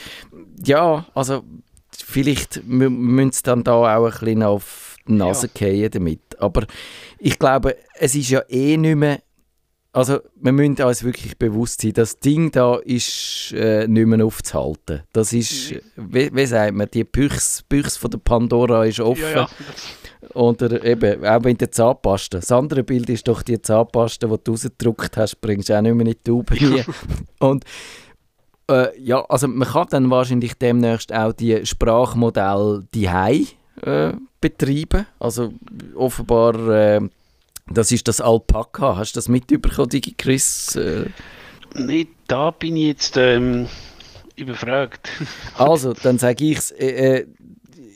ja, 0.64 1.06
also 1.14 1.42
vielleicht 1.96 2.62
müssen 2.64 3.32
sie 3.32 3.42
dann 3.42 3.64
da 3.64 3.96
auch 3.96 4.04
ein 4.06 4.10
bisschen 4.10 4.42
auf 4.42 4.96
die 5.08 5.12
Nase 5.14 5.48
ja. 5.54 5.58
fallen 5.58 5.90
damit, 5.90 6.40
aber 6.40 6.66
ich 7.18 7.38
glaube, 7.38 7.76
es 7.94 8.14
ist 8.14 8.30
ja 8.30 8.42
eh 8.48 8.76
nicht 8.76 8.96
mehr 8.96 9.20
also 9.92 10.20
wir 10.36 10.52
müssen 10.52 10.80
uns 10.82 11.02
wirklich 11.02 11.36
bewusst 11.36 11.80
sein, 11.80 11.92
das 11.92 12.18
Ding 12.20 12.52
da 12.52 12.76
ist 12.76 13.52
äh, 13.56 13.88
nicht 13.88 14.06
mehr 14.06 14.24
aufzuhalten. 14.24 15.02
Das 15.12 15.32
ist, 15.32 15.74
wie, 15.96 16.32
wie 16.32 16.46
sagt 16.46 16.74
man, 16.74 16.88
die 16.92 17.04
Büchse, 17.04 17.64
von 17.98 18.10
der 18.10 18.18
Pandora 18.18 18.84
ist 18.84 19.00
offen. 19.00 19.22
Ja, 19.34 19.48
ja. 20.34 20.84
Eben, 20.84 21.24
auch 21.24 21.42
in 21.44 21.58
der 21.58 21.72
Zahnpasta. 21.72 22.38
Das 22.38 22.52
andere 22.52 22.84
Bild 22.84 23.10
ist 23.10 23.26
doch 23.26 23.42
die 23.42 23.60
Zahnpasta, 23.60 24.28
die 24.28 24.36
du 24.44 24.52
rausgedruckt 24.52 25.16
hast, 25.16 25.40
bringst 25.40 25.68
du 25.68 25.76
auch 25.76 25.82
nicht 25.82 25.94
mehr 25.94 26.06
in 26.06 26.12
die 26.12 26.22
Tube. 26.22 26.52
Und 27.40 27.64
äh, 28.70 29.00
ja, 29.00 29.24
also 29.28 29.48
man 29.48 29.68
kann 29.68 29.86
dann 29.90 30.10
wahrscheinlich 30.10 30.54
demnächst 30.54 31.12
auch 31.12 31.32
die 31.32 31.64
Sprachmodelle 31.66 32.86
die 32.94 33.06
äh, 33.06 34.12
betreiben. 34.40 35.06
Also 35.18 35.52
offenbar, 35.94 36.68
äh, 36.68 37.00
das 37.68 37.92
ist 37.92 38.08
das 38.08 38.20
Alpaka. 38.20 38.96
Hast 38.96 39.14
du 39.14 39.18
das 39.18 39.28
mitbekommen, 39.28 39.88
Digi 39.88 40.14
Chris? 40.16 40.76
Äh, 40.76 41.06
Nee, 41.74 42.08
da 42.26 42.50
bin 42.50 42.76
ich 42.76 42.86
jetzt 42.86 43.16
ähm, 43.16 43.68
überfragt. 44.36 45.10
Also, 45.56 45.92
dann 45.92 46.18
sage 46.18 46.44
ich 46.44 46.58
es. 46.58 46.70
Äh, 46.72 47.18
äh, 47.18 47.26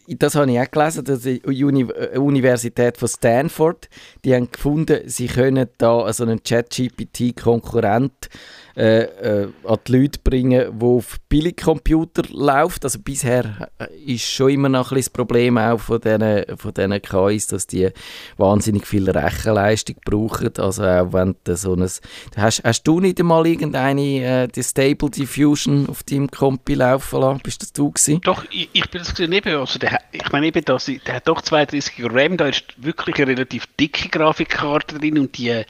das 0.06 0.34
habe 0.34 0.52
ich 0.52 0.60
auch 0.60 0.70
gelesen, 0.70 1.04
dass 1.04 1.22
die 1.22 1.40
Uni 1.40 1.84
Universität 1.84 2.98
von 2.98 3.08
Stanford, 3.08 3.88
die 4.22 4.34
haben 4.34 4.52
gefunden, 4.52 5.00
sie 5.06 5.28
können 5.28 5.66
da 5.78 6.12
so 6.12 6.24
einen 6.24 6.42
Chat-GPT-Konkurrent 6.42 8.26
äh, 8.26 8.28
äh, 8.74 9.48
an 9.64 9.78
die 9.86 9.92
Leute 9.96 10.18
bringen, 10.22 10.78
die 10.78 10.84
auf 10.84 11.18
Billigcomputer 11.28 12.24
läuft. 12.30 12.84
Also 12.84 12.98
bisher 12.98 13.70
äh, 13.78 13.86
ist 14.04 14.24
schon 14.24 14.50
immer 14.50 14.68
noch 14.68 14.90
ein 14.90 14.96
das 14.96 15.10
Problem 15.10 15.58
auch 15.58 15.78
von 15.78 16.00
diesen, 16.00 16.44
von 16.56 16.74
diesen 16.74 17.02
KIs, 17.02 17.46
dass 17.48 17.66
die 17.66 17.90
wahnsinnig 18.36 18.86
viel 18.86 19.08
Rechenleistung 19.08 19.96
brauchen. 20.04 20.50
Also 20.58 20.84
auch 20.84 21.12
wenn 21.12 21.36
du 21.44 21.56
so 21.56 21.74
ein... 21.74 21.88
Hast, 22.36 22.64
hast 22.64 22.82
du 22.84 23.00
nicht 23.00 23.20
einmal 23.20 23.46
irgendeine 23.46 24.48
äh, 24.52 24.62
Stable 24.62 25.10
Diffusion 25.10 25.88
auf 25.88 26.02
deinem 26.02 26.30
Kompi 26.30 26.74
laufen 26.74 27.20
lassen? 27.20 27.40
Bist 27.42 27.62
das 27.62 27.72
du 27.72 27.90
gewesen? 27.90 28.20
Doch, 28.22 28.44
ich, 28.50 28.70
ich 28.72 28.90
bin 28.90 29.00
das 29.00 29.14
gesehen, 29.14 29.34
also 29.44 29.78
der, 29.78 29.98
ich 30.12 30.32
meine 30.32 30.46
eben, 30.46 30.64
dass, 30.64 30.86
der 30.86 31.14
hat 31.14 31.28
doch 31.28 31.42
32 31.42 32.02
RAM, 32.04 32.36
da 32.36 32.46
ist 32.46 32.64
wirklich 32.76 33.16
eine 33.16 33.28
relativ 33.28 33.66
dicke 33.78 34.08
Grafikkarte 34.08 34.98
drin 34.98 35.18
und 35.18 35.36
die 35.38 35.64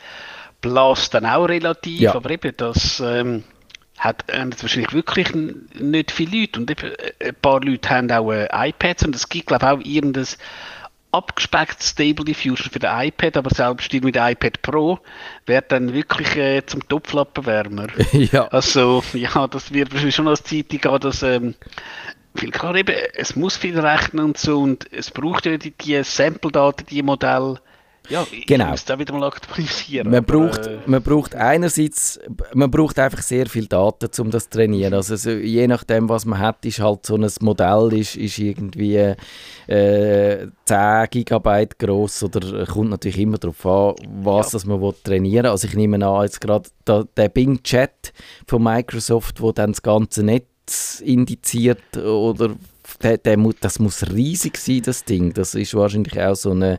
blast 0.65 1.15
dann 1.15 1.27
auch 1.27 1.45
relativ, 1.45 2.01
Ja. 2.01 2.15
aber 2.15 2.31
eben 2.31 2.53
das 2.57 3.01
ähm, 3.01 3.45
hat 3.99 4.25
jetzt 4.29 4.63
wahrscheinlich 4.63 4.93
wirklich 4.93 5.35
nicht 5.35 6.11
viele 6.11 6.41
Leute 6.41 6.61
und 6.61 6.71
eben, 6.71 6.91
äh, 6.93 7.29
ein 7.29 7.35
paar 7.41 7.61
Leute 7.61 7.91
haben 7.91 8.11
auch 8.11 8.33
äh, 8.33 8.49
iPads 8.71 9.05
und 9.05 9.15
es 9.15 9.29
gibt 9.29 9.49
glaube 9.49 9.65
ich 9.67 9.71
auch 9.71 9.81
irgendein 9.85 10.27
abgespecktes 11.13 11.91
Stable 11.91 12.25
Diffusion 12.25 12.71
für 12.73 12.81
den 12.81 12.91
iPad, 12.93 13.37
aber 13.37 13.51
selbst 13.51 13.93
die 13.93 14.01
mit 14.01 14.17
dem 14.17 14.27
iPad 14.27 14.63
Pro 14.63 14.99
wird 15.47 15.71
dann 15.71 15.93
wirklich 15.93 16.35
äh, 16.37 16.67
zum 16.67 16.87
Topflappenwärmer. 16.89 17.87
ja. 18.13 18.49
Also, 18.49 19.05
ja, 19.13 19.47
das 19.47 19.73
wird 19.73 19.93
wahrscheinlich 19.93 20.17
schon 20.17 20.27
als 20.27 20.43
Zeit 20.43 20.71
gehen, 20.71 21.01
dass, 21.01 21.23
ähm, 21.23 21.55
viel 22.35 22.51
klar 22.51 22.75
eben, 22.75 22.97
es 23.15 23.37
muss 23.37 23.57
viel 23.57 23.79
rechnen 23.79 24.25
und 24.25 24.39
so 24.39 24.61
und 24.61 24.93
es 24.93 25.13
braucht 25.13 25.47
ja 25.47 25.57
die, 25.57 25.71
die 25.71 26.03
Sample-Daten, 26.03 26.87
die 26.87 27.03
Modelle. 27.03 27.61
Ja, 28.09 28.27
ich 28.31 28.47
Genau. 28.47 28.71
muss 28.71 28.85
da 28.85 28.99
wieder 28.99 29.15
mal 29.15 29.27
aktualisieren. 29.27 30.11
Man 30.11 30.25
braucht, 30.25 30.67
äh, 30.67 30.79
man 30.87 31.03
braucht 31.03 31.35
einerseits, 31.35 32.21
man 32.53 32.71
braucht 32.71 32.99
einfach 32.99 33.23
sehr 33.23 33.47
viel 33.47 33.67
Daten, 33.67 34.09
um 34.21 34.31
das 34.31 34.45
zu 34.51 34.59
trainieren. 34.59 34.93
Also 34.95 35.17
so, 35.17 35.31
je 35.31 35.67
nachdem, 35.67 36.09
was 36.09 36.25
man 36.27 36.39
hat, 36.39 36.65
ist 36.67 36.81
halt 36.81 37.07
so 37.07 37.17
ein 37.17 37.27
Modell 37.41 37.93
ist, 37.95 38.17
ist 38.17 38.39
irgendwie 38.39 39.15
äh, 39.67 40.47
10 40.67 41.07
Gigabyte 41.11 41.79
groß 41.79 42.25
oder 42.25 42.67
kommt 42.67 42.91
natürlich 42.91 43.19
immer 43.19 43.39
darauf 43.39 43.65
an, 43.65 43.95
was 44.23 44.51
das 44.51 44.67
man 44.67 44.81
will 44.81 44.95
trainieren 45.03 45.45
will. 45.45 45.51
Also 45.51 45.67
ich 45.69 45.75
nehme 45.75 46.05
an, 46.07 46.23
jetzt 46.25 46.41
gerade 46.41 46.69
da, 46.85 47.05
der 47.17 47.29
Bing 47.31 47.63
Chat 47.63 48.13
von 48.47 48.63
Microsoft, 48.63 49.41
wo 49.41 49.53
dann 49.53 49.73
das 49.73 49.83
ganze 49.83 50.23
Netz 50.23 51.01
indiziert 51.01 51.97
oder 51.97 52.51
der, 53.03 53.19
der, 53.19 53.37
das 53.61 53.79
muss 53.79 54.11
riesig 54.11 54.57
sein, 54.57 54.83
das 54.85 55.05
Ding. 55.05 55.33
Das 55.33 55.55
ist 55.55 55.75
wahrscheinlich 55.75 56.21
auch 56.21 56.35
so 56.35 56.51
eine 56.51 56.79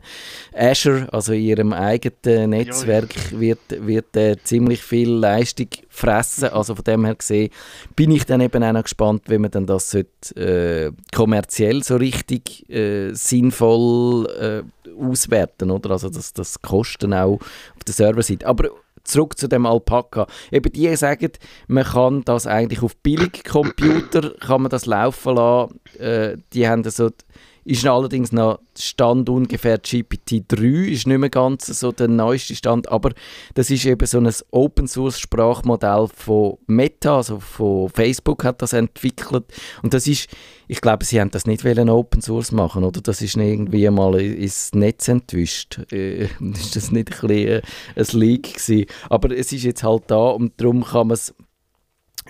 Azure, 0.54 1.08
also 1.12 1.32
in 1.32 1.42
ihrem 1.42 1.72
eigenen 1.72 2.50
Netzwerk 2.50 3.14
wird, 3.32 3.58
wird 3.68 4.16
äh, 4.16 4.36
ziemlich 4.42 4.82
viel 4.82 5.10
Leistung 5.10 5.68
fressen. 5.88 6.48
Also 6.48 6.74
von 6.74 6.84
dem 6.84 7.04
her 7.04 7.14
gesehen 7.14 7.50
bin 7.94 8.10
ich 8.10 8.24
dann 8.24 8.40
eben 8.40 8.62
auch 8.62 8.72
noch 8.72 8.84
gespannt, 8.84 9.22
wie 9.28 9.38
man 9.38 9.50
dann 9.50 9.66
das 9.66 9.90
sollte, 9.90 10.36
äh, 10.36 10.92
kommerziell 11.14 11.82
so 11.82 11.96
richtig 11.96 12.68
äh, 12.70 13.12
sinnvoll 13.12 14.26
äh, 14.40 14.92
auswerten, 14.98 15.70
oder? 15.70 15.90
Also 15.90 16.08
dass 16.08 16.32
das 16.32 16.60
Kosten 16.62 17.12
auch 17.14 17.34
auf 17.34 17.84
der 17.86 17.94
Serverseite. 17.94 18.46
Aber 18.46 18.70
zurück 19.06 19.38
zu 19.38 19.48
dem 19.48 19.66
Alpaka. 19.66 20.26
Eben 20.50 20.72
die 20.72 20.94
sagen, 20.96 21.32
man 21.68 21.84
kann 21.84 22.22
das 22.24 22.46
eigentlich 22.46 22.82
auf 22.82 22.96
Billigcomputer 22.96 24.34
kann 24.40 24.62
man 24.62 24.70
das 24.70 24.86
laufen 24.86 25.34
lassen. 25.36 25.80
Äh, 25.98 26.36
die 26.52 26.68
haben 26.68 26.84
so, 26.84 27.10
ist 27.66 27.84
allerdings 27.84 28.30
noch 28.30 28.60
Stand 28.78 29.28
ungefähr 29.28 29.82
GPT-3, 29.82 30.84
ist 30.86 31.06
nicht 31.06 31.18
mehr 31.18 31.30
ganz 31.30 31.66
so 31.66 31.90
der 31.90 32.06
neueste 32.06 32.54
Stand, 32.54 32.88
aber 32.88 33.12
das 33.54 33.70
ist 33.70 33.84
eben 33.84 34.06
so 34.06 34.18
ein 34.18 34.32
Open-Source-Sprachmodell 34.52 36.06
von 36.14 36.58
Meta, 36.68 37.16
also 37.16 37.40
von 37.40 37.88
Facebook 37.88 38.44
hat 38.44 38.62
das 38.62 38.72
entwickelt 38.72 39.44
und 39.82 39.92
das 39.92 40.06
ist, 40.06 40.28
ich 40.68 40.80
glaube, 40.80 41.04
sie 41.04 41.20
haben 41.20 41.32
das 41.32 41.46
nicht 41.46 41.64
wollen 41.64 41.90
Open 41.90 42.22
Source 42.22 42.52
machen, 42.52 42.84
oder? 42.84 43.00
Das 43.00 43.20
ist 43.20 43.36
irgendwie 43.36 43.88
mal 43.90 44.20
ins 44.20 44.72
Netz 44.72 45.08
entwischt. 45.08 45.80
Äh, 45.92 46.24
ist 46.54 46.76
das 46.76 46.90
nicht 46.90 47.22
ein 47.22 47.28
bisschen 47.28 47.48
äh, 47.48 47.62
ein 47.96 48.06
Leak 48.12 48.54
gewesen? 48.54 48.86
Aber 49.08 49.36
es 49.36 49.52
ist 49.52 49.64
jetzt 49.64 49.82
halt 49.82 50.04
da 50.08 50.30
und 50.30 50.60
darum 50.60 50.84
kann 50.84 51.08
man 51.08 51.14
es 51.14 51.34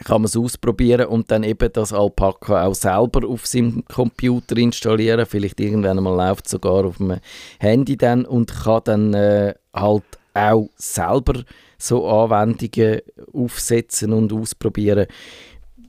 kann 0.04 0.22
man 0.22 0.26
es 0.26 0.36
ausprobieren 0.36 1.06
und 1.06 1.30
dann 1.30 1.42
eben 1.42 1.72
das 1.72 1.92
Alpaka 1.92 2.66
auch 2.66 2.74
selber 2.74 3.26
auf 3.26 3.46
seinem 3.46 3.84
Computer 3.86 4.56
installieren. 4.56 5.26
Vielleicht 5.26 5.60
irgendwann 5.60 6.02
mal 6.02 6.14
läuft 6.14 6.48
sogar 6.48 6.84
auf 6.84 6.98
dem 6.98 7.18
Handy 7.58 7.96
dann 7.96 8.24
und 8.24 8.52
kann 8.52 8.82
dann 8.84 9.14
äh, 9.14 9.54
halt 9.74 10.04
auch 10.34 10.68
selber 10.76 11.42
so 11.78 12.08
Anwendungen 12.08 13.00
aufsetzen 13.32 14.12
und 14.12 14.32
ausprobieren. 14.32 15.06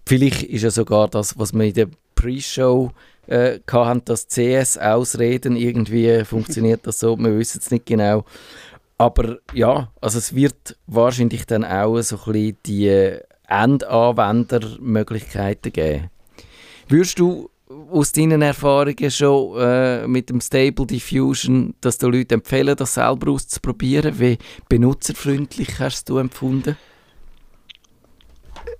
Vielleicht 0.05 0.43
ist 0.43 0.63
ja 0.63 0.71
sogar 0.71 1.07
das, 1.07 1.37
was 1.37 1.53
wir 1.53 1.65
in 1.65 1.73
der 1.73 1.89
Pre-Show 2.15 2.91
äh, 3.27 3.59
das 4.05 4.27
CS-Ausreden, 4.27 5.55
irgendwie 5.55 6.23
funktioniert 6.23 6.87
das 6.87 6.99
so, 6.99 7.17
wir 7.17 7.37
wissen 7.37 7.59
es 7.61 7.71
nicht 7.71 7.85
genau. 7.85 8.23
Aber 8.97 9.37
ja, 9.53 9.91
also 10.01 10.17
es 10.17 10.33
wird 10.33 10.75
wahrscheinlich 10.87 11.45
dann 11.45 11.63
auch 11.63 12.01
so 12.01 12.17
ein 12.17 12.31
bisschen 12.31 12.57
die 12.65 13.19
Endanwendermöglichkeiten 13.47 15.71
geben. 15.71 16.09
Würdest 16.87 17.19
du 17.19 17.49
aus 17.91 18.13
deinen 18.13 18.41
Erfahrungen 18.41 19.11
schon 19.11 19.59
äh, 19.59 20.07
mit 20.07 20.29
dem 20.29 20.39
Stable 20.39 20.85
Diffusion, 20.85 21.73
dass 21.81 21.97
du 21.97 22.09
Leuten 22.09 22.35
empfehlen, 22.35 22.77
das 22.77 22.93
selber 22.93 23.31
auszuprobieren? 23.31 24.17
Wie 24.19 24.37
benutzerfreundlich 24.69 25.79
hast 25.79 26.07
du 26.09 26.17
empfunden? 26.17 26.77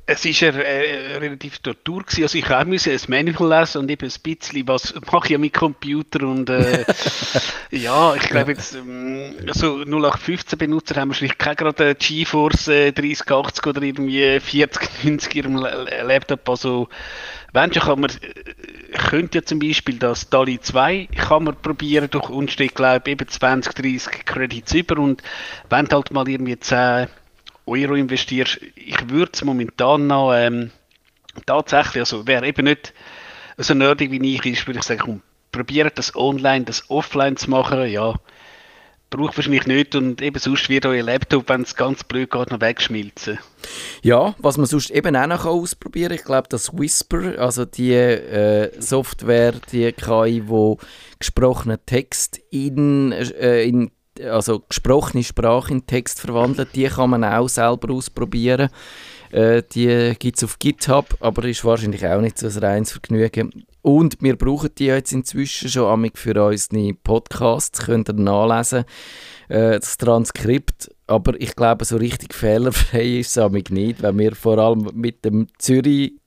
Es 0.09 0.23
ist 0.23 0.41
eine, 0.41 0.63
äh, 0.63 1.17
relativ 1.17 1.59
Tortur 1.59 2.01
gewesen. 2.03 2.23
Also 2.23 2.37
ich 2.37 2.49
auch 2.49 2.63
müssen 2.63 2.93
ein 2.93 2.99
Manual 3.09 3.59
lesen 3.59 3.79
und 3.79 3.91
eben 3.91 4.09
ein 4.09 4.21
bisschen, 4.23 4.65
was 4.65 4.93
mache 5.11 5.25
ich 5.25 5.31
ja 5.31 5.37
mit 5.37 5.53
Computer 5.53 6.25
und 6.25 6.49
äh, 6.49 6.85
ja, 7.71 8.15
ich 8.15 8.21
glaube 8.29 8.53
jetzt, 8.53 8.73
ähm, 8.73 9.33
also 9.45 9.79
0815 9.83 10.57
Benutzer 10.57 10.95
haben 10.95 11.09
wahrscheinlich 11.09 11.37
keine 11.37 11.57
gerade 11.57 11.93
GeForce 11.95 12.69
äh, 12.69 12.91
3080 12.93 13.67
oder 13.67 13.81
irgendwie 13.81 14.39
4090 14.39 15.35
in 15.35 15.43
ihrem 15.43 15.55
La- 15.57 15.75
La- 15.75 16.03
Laptop. 16.03 16.47
Also 16.49 16.87
wenn 17.51 17.73
schon 17.73 17.83
kann 17.83 17.99
man, 17.99 18.09
äh, 18.11 18.97
könnte 18.97 19.39
ja 19.39 19.43
zum 19.43 19.59
Beispiel 19.59 19.99
das 19.99 20.29
DALI 20.29 20.61
2 20.61 21.09
kann 21.17 21.43
man 21.43 21.61
probieren 21.61 22.09
durch 22.09 22.29
und 22.29 22.49
steht 22.49 22.75
glaube 22.75 23.01
ich 23.07 23.11
eben 23.11 23.27
20, 23.27 23.73
30 23.73 24.25
Credits 24.25 24.73
über 24.73 24.99
und 24.99 25.21
wenn 25.69 25.89
halt 25.89 26.11
mal 26.11 26.29
irgendwie 26.29 26.57
10 26.57 27.07
Euro 27.67 27.95
investierst, 27.95 28.59
ich 28.75 29.09
würde 29.09 29.31
es 29.33 29.43
momentan 29.43 30.07
noch 30.07 30.33
ähm, 30.33 30.71
tatsächlich, 31.45 31.99
also 31.99 32.25
wer 32.25 32.43
eben 32.43 32.65
nicht 32.65 32.93
so 33.57 33.73
nerdig 33.73 34.11
wie 34.11 34.35
ich 34.35 34.45
ist, 34.45 34.67
würde 34.67 34.79
ich 34.79 34.85
sagen, 34.85 35.01
komm, 35.03 35.21
probiert 35.51 35.97
das 35.97 36.15
online, 36.15 36.65
das 36.65 36.89
offline 36.89 37.37
zu 37.37 37.49
machen, 37.49 37.87
ja, 37.89 38.15
braucht 39.09 39.37
wahrscheinlich 39.37 39.65
nicht 39.67 39.95
und 39.95 40.21
eben 40.21 40.39
sonst 40.39 40.69
wird 40.69 40.85
euer 40.85 41.03
Laptop, 41.03 41.47
wenn 41.49 41.61
es 41.61 41.75
ganz 41.75 42.03
blöd 42.03 42.29
geht, 42.29 42.51
noch 42.51 42.61
wegschmilzen. 42.61 43.39
Ja, 44.01 44.35
was 44.37 44.57
man 44.57 44.65
sonst 44.65 44.91
eben 44.91 45.15
auch 45.15 45.27
noch 45.27 45.45
ausprobieren 45.45 46.09
kann, 46.09 46.17
ich 46.17 46.25
glaube, 46.25 46.47
das 46.49 46.73
Whisper, 46.73 47.39
also 47.39 47.65
die 47.65 47.93
äh, 47.93 48.71
Software, 48.81 49.53
die 49.71 49.91
KI, 49.93 50.43
wo 50.45 50.77
gesprochenen 51.19 51.79
Text 51.85 52.39
in, 52.51 53.11
äh, 53.11 53.63
in 53.63 53.91
also 54.21 54.63
gesprochene 54.67 55.23
Sprache 55.23 55.73
in 55.73 55.85
Text 55.85 56.21
verwandelt, 56.21 56.69
die 56.75 56.85
kann 56.85 57.09
man 57.09 57.23
auch 57.23 57.49
selber 57.49 57.93
ausprobieren. 57.93 58.69
Äh, 59.31 59.63
die 59.73 60.13
gibt 60.17 60.37
es 60.37 60.43
auf 60.43 60.59
GitHub, 60.59 61.17
aber 61.19 61.43
ist 61.45 61.65
wahrscheinlich 61.65 62.05
auch 62.05 62.21
nicht 62.21 62.37
so 62.37 62.47
ein 62.47 62.63
reines 62.63 62.91
Vergnügen. 62.91 63.65
Und 63.81 64.17
wir 64.21 64.37
brauchen 64.37 64.69
die 64.77 64.85
jetzt 64.85 65.11
inzwischen 65.11 65.69
schon 65.69 65.85
amig 65.85 66.17
für 66.17 66.41
unsere 66.43 66.93
Podcasts, 66.93 67.85
könnt 67.85 68.09
ihr 68.09 68.13
nachlesen. 68.13 68.85
Äh, 69.49 69.79
das 69.79 69.97
Transkript 69.97 70.89
aber 71.07 71.39
ich 71.39 71.55
glaube, 71.55 71.85
so 71.85 71.95
richtig 71.95 72.33
fehlerfrei 72.33 73.19
ist 73.19 73.29
es 73.29 73.37
amig 73.37 73.71
nicht, 73.71 74.03
weil 74.03 74.13
mir 74.13 74.35
vor 74.35 74.57
allem 74.57 74.89
mit 74.93 75.23
dem 75.23 75.47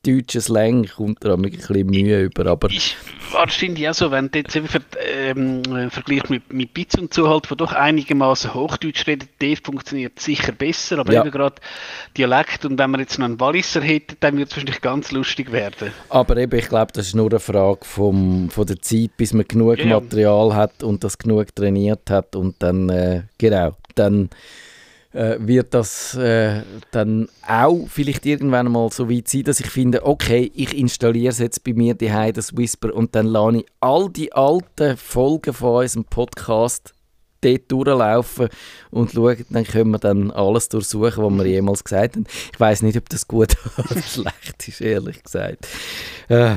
Zürich-deutschen 0.02 0.40
Slang 0.40 0.86
kommt 0.86 1.24
da 1.24 1.34
ein 1.34 1.42
bisschen 1.42 1.86
Mühe 1.86 2.22
über. 2.22 2.46
Aber 2.46 2.70
ist 2.70 2.96
wahrscheinlich 3.32 3.88
auch 3.88 3.94
so, 3.94 4.10
wenn 4.10 4.30
du 4.30 4.38
jetzt 4.38 4.56
ver 4.56 4.80
ähm, 5.14 5.62
vergleichst 5.90 6.30
mit, 6.30 6.52
mit 6.52 6.72
Bitz 6.72 6.94
und 6.94 7.12
so 7.12 7.28
halt, 7.28 7.50
wo 7.50 7.54
doch 7.54 7.72
einigermaßen 7.72 8.54
Hochdeutsch 8.54 9.06
redet, 9.06 9.28
der 9.40 9.56
funktioniert 9.56 10.18
sicher 10.18 10.52
besser, 10.52 10.98
aber 10.98 11.12
Ja. 11.12 11.20
eben 11.20 11.30
gerade 11.30 11.56
Dialekt 12.16 12.64
und 12.64 12.78
wenn 12.78 12.90
man 12.90 13.00
jetzt 13.00 13.18
noch 13.18 13.26
einen 13.26 13.40
Walliser 13.40 13.82
hätte, 13.82 14.16
dann 14.20 14.34
würde 14.34 14.44
es 14.44 14.56
wahrscheinlich 14.56 14.80
ganz 14.80 15.12
lustig 15.12 15.52
werden. 15.52 15.92
Aber 16.08 16.36
eben, 16.36 16.58
ich 16.58 16.68
glaube, 16.68 16.92
das 16.92 17.08
ist 17.08 17.14
nur 17.14 17.28
eine 17.28 17.40
Frage 17.40 17.80
vom, 17.82 18.48
von 18.50 18.66
der 18.66 18.80
Zeit, 18.80 19.16
bis 19.16 19.32
man 19.34 19.46
genug 19.46 19.78
ja. 19.78 20.00
Material 20.00 20.54
hat 20.54 20.82
und 20.82 21.04
das 21.04 21.18
genug 21.18 21.54
trainiert 21.54 22.10
hat 22.10 22.36
und 22.36 22.56
dann, 22.60 22.88
äh, 22.88 23.22
genau, 23.38 23.76
dann 23.94 24.30
äh, 25.12 25.36
wird 25.40 25.74
das 25.74 26.14
äh, 26.14 26.62
dann 26.90 27.28
auch 27.46 27.86
vielleicht 27.88 28.26
irgendwann 28.26 28.70
mal 28.70 28.90
so 28.90 29.10
weit 29.10 29.28
sein, 29.28 29.44
dass 29.44 29.60
ich 29.60 29.70
finde, 29.70 30.06
okay, 30.06 30.50
ich 30.54 30.76
installiere 30.76 31.30
es 31.30 31.38
jetzt 31.38 31.64
bei 31.64 31.72
mir 31.72 31.94
daheim 31.94 32.32
das 32.32 32.56
Whisper 32.56 32.94
und 32.94 33.14
dann 33.14 33.26
lade 33.26 33.58
ich 33.58 33.66
all 33.80 34.08
die 34.10 34.32
alten 34.32 34.96
Folgen 34.96 35.52
von 35.52 35.82
unserem 35.82 36.04
Podcast 36.04 36.94
dort 37.40 37.72
durchlaufen 37.72 38.48
und 38.90 39.12
schauen, 39.12 39.44
dann 39.48 39.64
können 39.64 39.92
wir 39.92 39.98
dann 39.98 40.30
alles 40.30 40.68
durchsuchen, 40.68 41.24
was 41.24 41.44
wir 41.44 41.46
jemals 41.46 41.84
gesagt 41.84 42.16
haben. 42.16 42.26
Ich 42.52 42.60
weiß 42.60 42.82
nicht, 42.82 42.98
ob 42.98 43.08
das 43.08 43.26
gut 43.26 43.56
oder 43.78 44.02
schlecht 44.02 44.68
ist, 44.68 44.80
ehrlich 44.80 45.22
gesagt. 45.22 45.66
Äh, 46.28 46.56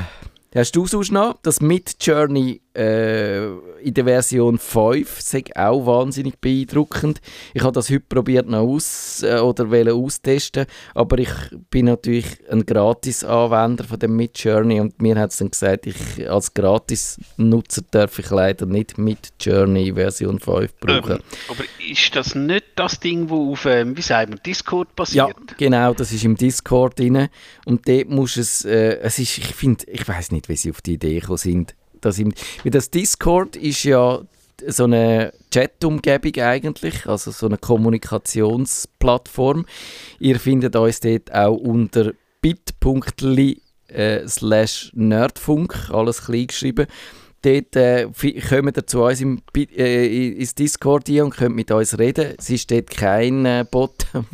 hast 0.54 0.76
du 0.76 0.86
sonst 0.86 1.12
noch 1.12 1.38
das 1.42 1.62
Mid 1.62 1.96
Journey 2.02 2.62
äh, 2.76 3.46
in 3.82 3.94
der 3.94 4.06
Version 4.06 4.58
5? 4.58 5.22
Sei 5.22 5.44
auch 5.56 5.86
wahnsinnig 5.86 6.40
beeindruckend. 6.40 7.22
Ich 7.54 7.62
habe 7.64 7.74
das 7.74 7.90
heute 7.90 8.02
probiert 8.02 8.48
noch 8.48 8.62
aus 8.62 9.24
äh, 9.24 9.38
oder 9.40 9.66
austesten, 9.94 10.66
aber 10.94 11.18
ich 11.20 11.30
bin 11.70 11.86
natürlich 11.86 12.26
ein 12.50 12.66
Gratis-Anwender 12.66 13.84
von 13.84 14.00
dem 14.00 14.16
Mid 14.16 14.38
Journey 14.40 14.80
und 14.80 15.02
mir 15.02 15.16
hat 15.18 15.32
es 15.32 15.38
dann 15.38 15.52
gesagt, 15.52 15.88
ich 15.88 16.30
als 16.30 16.54
Gratis-Nutzer 16.54 17.84
darf 17.92 18.18
ich 18.20 18.30
leider 18.30 18.66
nicht 18.66 18.98
Mid 18.98 19.34
Journey 19.40 19.94
Version 19.94 20.40
5 20.40 20.76
brauchen. 20.80 21.12
Ähm, 21.14 21.20
aber 21.50 21.64
ist 21.90 22.16
das 22.16 22.36
nicht 22.36 22.66
das 22.76 23.00
Ding, 23.00 23.30
wo 23.30 23.52
auf, 23.52 23.66
ähm, 23.66 23.96
wie 23.98 24.02
sagen 24.02 24.34
wir, 24.34 24.40
Discord 24.40 24.90
Ja, 24.90 24.94
basiert? 24.96 25.58
genau, 25.58 25.94
das 25.94 26.12
ist 26.12 26.24
im 26.24 26.36
Discord 26.36 27.00
drin. 27.00 27.28
Und 27.66 27.88
dort 27.88 28.10
muss 28.10 28.38
es, 28.38 28.66
äh, 28.66 28.98
es 29.00 29.20
ist, 29.20 29.38
ich 29.38 29.56
finde, 29.56 29.86
ich 29.88 30.08
weiß 30.08 30.32
nicht, 30.32 30.50
wie 30.50 30.56
sie 30.56 30.72
auf 30.72 30.82
die 30.82 30.94
Idee 30.94 31.20
gekommen 31.20 31.38
sind. 31.38 31.76
Dass 32.06 32.20
im, 32.20 32.34
das 32.64 32.90
Discord 32.90 33.56
ist 33.56 33.84
ja 33.84 34.22
so 34.68 34.84
eine 34.86 35.34
Chat-Umgebung 35.52 36.44
eigentlich, 36.44 37.06
also 37.08 37.32
so 37.32 37.48
eine 37.48 37.58
Kommunikationsplattform. 37.58 39.66
Ihr 40.20 40.40
findet 40.40 40.76
uns 40.76 41.00
dort 41.00 41.34
auch 41.34 41.56
unter 41.56 42.12
bit.ly 42.42 43.60
äh, 43.88 44.28
slash 44.28 44.92
nerdfunk, 44.94 45.90
alles 45.92 46.26
klein 46.26 46.46
geschrieben. 46.48 46.88
Dort 47.42 47.76
äh, 47.76 48.08
kommt 48.48 48.78
ihr 48.78 48.88
zu 48.88 49.04
uns 49.04 49.20
im, 49.20 49.42
äh, 49.56 50.30
ins 50.30 50.56
Discord 50.56 51.08
hier 51.08 51.26
und 51.26 51.36
könnt 51.36 51.56
mit 51.56 51.72
uns 51.72 52.00
reden. 52.00 52.36
Es 52.38 52.50
ist 52.50 52.72
dort 52.72 52.90
kein 52.90 53.46
äh, 53.46 53.66
Bot, 53.70 54.08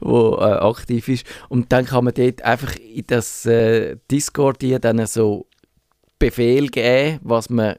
wo 0.00 0.34
äh, 0.34 0.42
aktiv 0.42 1.08
ist. 1.08 1.26
Und 1.48 1.72
dann 1.72 1.86
kann 1.86 2.04
man 2.04 2.12
dort 2.12 2.42
einfach 2.42 2.76
in 2.76 3.04
das 3.06 3.46
äh, 3.46 3.96
Discord 4.10 4.58
hier 4.60 4.78
dann 4.78 5.06
so 5.06 5.46
Befehl 6.18 6.68
geben, 6.68 7.20
was 7.22 7.50
man 7.50 7.76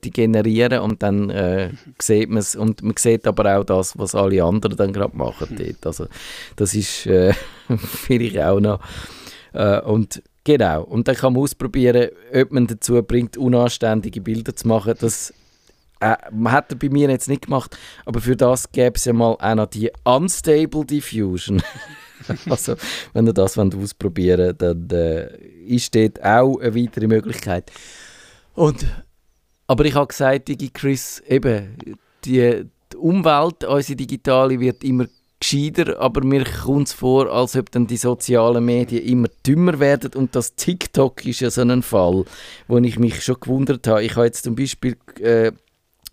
generieren 0.00 0.80
und 0.80 1.02
dann 1.02 1.28
äh, 1.28 1.70
sieht 2.00 2.30
man 2.30 2.38
es 2.38 2.56
und 2.56 2.82
man 2.82 2.94
sieht 2.96 3.26
aber 3.26 3.58
auch 3.58 3.64
das, 3.64 3.98
was 3.98 4.14
alle 4.14 4.42
anderen 4.42 4.76
dann 4.76 4.92
gerade 4.92 5.16
machen 5.16 5.54
dort. 5.58 5.86
Also 5.86 6.06
das 6.56 6.74
ist 6.74 7.06
äh, 7.06 7.34
vielleicht 7.78 8.38
auch 8.38 8.60
noch 8.60 8.80
äh, 9.52 9.80
und 9.80 10.22
genau 10.44 10.82
und 10.84 11.08
dann 11.08 11.14
kann 11.14 11.34
man 11.34 11.42
ausprobieren, 11.42 12.08
ob 12.32 12.52
man 12.52 12.66
dazu 12.66 13.02
bringt, 13.02 13.36
unanständige 13.36 14.22
Bilder 14.22 14.56
zu 14.56 14.66
machen. 14.66 14.94
Das 14.98 15.34
äh, 16.00 16.16
man 16.32 16.52
hat 16.52 16.72
er 16.72 16.78
bei 16.78 16.88
mir 16.88 17.10
jetzt 17.10 17.28
nicht 17.28 17.42
gemacht, 17.42 17.76
aber 18.06 18.20
für 18.20 18.36
das 18.36 18.70
gäbe 18.72 18.96
es 18.96 19.04
ja 19.04 19.12
mal 19.12 19.36
auch 19.38 19.54
noch 19.54 19.66
die 19.66 19.90
Unstable 20.04 20.84
Diffusion. 20.84 21.62
also, 22.48 22.76
wenn 23.12 23.26
ihr 23.26 23.32
das 23.32 23.56
wollt 23.56 23.74
ausprobieren 23.74 24.56
wollt, 24.58 24.62
dann 24.62 24.90
äh, 24.90 25.28
ist 25.66 25.94
dort 25.94 26.22
auch 26.22 26.58
eine 26.58 26.74
weitere 26.74 27.06
Möglichkeit. 27.06 27.70
Und, 28.54 28.86
aber 29.66 29.84
ich 29.84 29.94
habe 29.94 30.06
gesagt, 30.06 30.48
Digi 30.48 30.70
Chris, 30.70 31.22
eben, 31.26 31.76
die, 32.24 32.64
die 32.92 32.96
Umwelt, 32.96 33.64
unsere 33.64 33.96
digitale, 33.96 34.60
wird 34.60 34.84
immer 34.84 35.06
gescheiter, 35.40 36.00
aber 36.00 36.24
mir 36.24 36.44
kommt 36.44 36.88
es 36.88 36.94
vor, 36.94 37.30
als 37.30 37.56
ob 37.56 37.70
dann 37.70 37.86
die 37.86 37.96
sozialen 37.96 38.64
Medien 38.64 39.04
immer 39.04 39.28
dümmer 39.46 39.78
werden 39.78 40.12
und 40.14 40.34
das 40.34 40.54
TikTok 40.54 41.24
ist 41.26 41.40
ja 41.40 41.50
so 41.50 41.62
ein 41.62 41.82
Fall, 41.82 42.24
wo 42.66 42.78
ich 42.78 42.98
mich 42.98 43.22
schon 43.22 43.40
gewundert 43.40 43.86
habe. 43.86 44.04
Ich 44.04 44.16
habe 44.16 44.26
jetzt 44.26 44.44
zum 44.44 44.54
Beispiel 44.54 44.96
äh, 45.20 45.52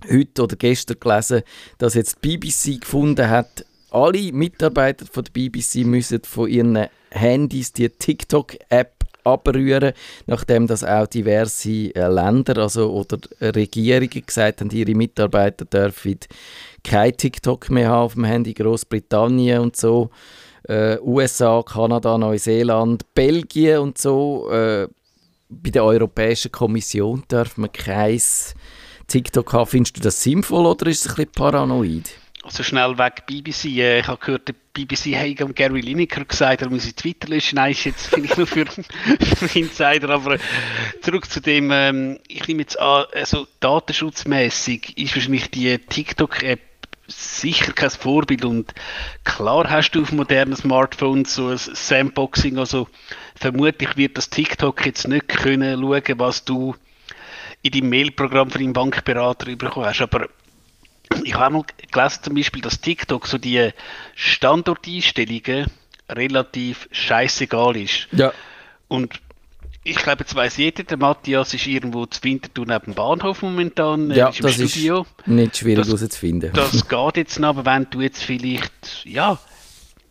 heute 0.09 0.43
oder 0.43 0.55
gestern 0.55 0.99
gelesen, 0.99 1.43
dass 1.77 1.93
jetzt 1.93 2.17
die 2.23 2.37
BBC 2.37 2.81
gefunden 2.81 3.29
hat, 3.29 3.65
alle 3.91 4.31
Mitarbeiter 4.31 5.05
von 5.05 5.23
der 5.23 5.31
BBC 5.31 5.85
müssen 5.85 6.23
von 6.23 6.49
ihren 6.49 6.87
Handys 7.09 7.73
die 7.73 7.89
TikTok-App 7.89 9.00
abrühren, 9.23 9.93
nachdem 10.27 10.67
das 10.67 10.83
auch 10.83 11.07
diverse 11.07 11.93
äh, 11.95 12.07
Länder 12.07 12.57
also, 12.57 12.91
oder 12.91 13.17
Regierungen 13.41 14.25
gesagt 14.25 14.61
haben, 14.61 14.69
ihre 14.71 14.95
Mitarbeiter 14.95 15.65
dürfen 15.65 16.19
kein 16.83 17.15
TikTok 17.15 17.69
mehr 17.69 17.89
haben 17.89 18.05
auf 18.05 18.13
dem 18.13 18.23
Handy, 18.23 18.53
Großbritannien 18.53 19.59
und 19.59 19.75
so, 19.75 20.09
äh, 20.63 20.97
USA, 20.99 21.63
Kanada, 21.63 22.17
Neuseeland, 22.17 23.13
Belgien 23.13 23.79
und 23.79 23.97
so. 23.97 24.49
Äh, 24.51 24.87
bei 25.49 25.69
der 25.69 25.83
Europäischen 25.83 26.51
Kommission 26.51 27.23
darf 27.27 27.57
man 27.57 27.71
kein 27.71 28.21
TikTok 29.07 29.53
haben. 29.53 29.67
Findest 29.67 29.97
du 29.97 30.01
das 30.01 30.23
sinnvoll 30.23 30.65
oder 30.65 30.87
ist 30.87 31.05
es 31.05 31.11
ein 31.11 31.15
bisschen 31.15 31.31
paranoid? 31.33 32.09
Also 32.43 32.63
schnell 32.63 32.97
weg 32.97 33.25
BBC. 33.27 33.65
Äh, 33.65 33.99
ich 33.99 34.07
habe 34.07 34.19
gehört, 34.23 34.49
BBC 34.73 35.41
am 35.41 35.53
Gary 35.53 35.81
Lineker 35.81 36.23
gesagt, 36.23 36.61
er 36.61 36.69
muss 36.69 36.85
in 36.85 36.95
Twitter 36.95 37.27
löschen. 37.27 37.55
Nein, 37.55 37.71
ist 37.71 37.83
jetzt 37.83 38.07
finde 38.07 38.27
ich 38.27 38.37
nur 38.37 38.47
für, 38.47 38.65
für 39.35 39.59
Insider. 39.59 40.09
Aber 40.09 40.35
äh, 40.35 40.39
zurück 41.01 41.29
zu 41.29 41.41
dem, 41.41 41.71
ähm, 41.71 42.19
ich 42.27 42.47
nehme 42.47 42.61
jetzt 42.61 42.79
an, 42.79 43.05
also 43.13 43.47
datenschutzmäßig 43.59 44.97
ist 44.97 45.15
wahrscheinlich 45.15 45.49
die 45.51 45.77
TikTok-App 45.77 46.59
sicher 47.07 47.73
kein 47.73 47.89
Vorbild 47.89 48.45
und 48.45 48.73
klar 49.25 49.69
hast 49.69 49.91
du 49.91 50.01
auf 50.01 50.11
modernen 50.13 50.55
Smartphones 50.55 51.35
so 51.35 51.47
ein 51.47 51.57
Sandboxing, 51.57 52.57
also 52.57 52.87
vermutlich 53.35 53.97
wird 53.97 54.17
das 54.17 54.29
TikTok 54.29 54.85
jetzt 54.85 55.07
nicht 55.07 55.27
können 55.27 55.81
schauen, 55.81 56.19
was 56.19 56.45
du 56.45 56.75
in 57.61 57.71
deinem 57.71 57.89
Mailprogramm 57.89 58.49
von 58.49 58.61
deinem 58.61 58.73
Bankberater 58.73 59.55
bekommen 59.55 59.85
hast, 59.85 60.01
aber 60.01 60.29
ich 61.23 61.35
habe 61.35 61.53
mal 61.55 61.63
gelesen 61.91 62.23
zum 62.23 62.35
Beispiel, 62.35 62.61
dass 62.61 62.81
TikTok 62.81 63.27
so 63.27 63.37
die 63.37 63.71
Standorteinstellungen 64.15 65.67
relativ 66.09 66.87
scheißegal 66.91 67.77
ist. 67.77 68.07
Ja. 68.11 68.33
Und 68.87 69.19
ich 69.83 69.95
glaube, 69.95 70.19
jetzt 70.21 70.35
weiss 70.35 70.57
jeder, 70.57 70.83
der 70.83 70.97
Matthias 70.97 71.53
ist 71.53 71.65
irgendwo 71.65 72.05
zu 72.05 72.23
Winterthur 72.23 72.65
neben 72.67 72.85
dem 72.85 72.93
Bahnhof 72.93 73.41
momentan, 73.41 74.11
äh, 74.11 74.17
Ja, 74.17 74.29
ist 74.29 74.39
im 74.39 74.45
das 74.47 74.53
Studio. 74.71 75.05
ist 75.19 75.27
nicht 75.27 75.57
schwierig 75.57 75.77
Das- 75.85 75.87
herauszufinden. 75.87 76.51
Das 76.53 76.71
geht 76.87 77.17
jetzt 77.17 77.39
noch, 77.39 77.49
aber 77.49 77.65
wenn 77.65 77.87
du 77.89 78.01
jetzt 78.01 78.23
vielleicht, 78.23 79.05
ja, 79.05 79.39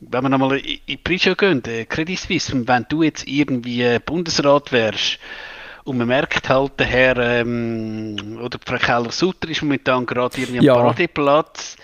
wenn 0.01 0.23
wir 0.25 0.29
nochmal 0.31 0.59
in 0.59 0.79
die 0.89 0.97
Prische 0.97 1.37
gehen, 1.37 1.63
äh, 1.67 1.85
Credit 1.85 2.19
Suisse, 2.19 2.53
und 2.55 2.67
wenn 2.67 2.87
du 2.89 3.03
jetzt 3.03 3.29
irgendwie 3.29 3.99
Bundesrat 4.05 4.73
wärst 4.73 5.19
und 5.85 5.99
man 5.99 6.09
merkt 6.09 6.49
halt, 6.49 6.79
der 6.79 6.87
Herr 6.87 7.17
ähm, 7.17 8.39
oder 8.43 8.59
Frau 8.65 8.77
Keller-Sutter 8.77 9.49
ist 9.49 9.63
momentan 9.63 10.07
gerade 10.07 10.39
irgendwie 10.39 10.59
am 10.61 10.65
Ja. 10.65 10.75
Paradeplatz, 10.75 11.77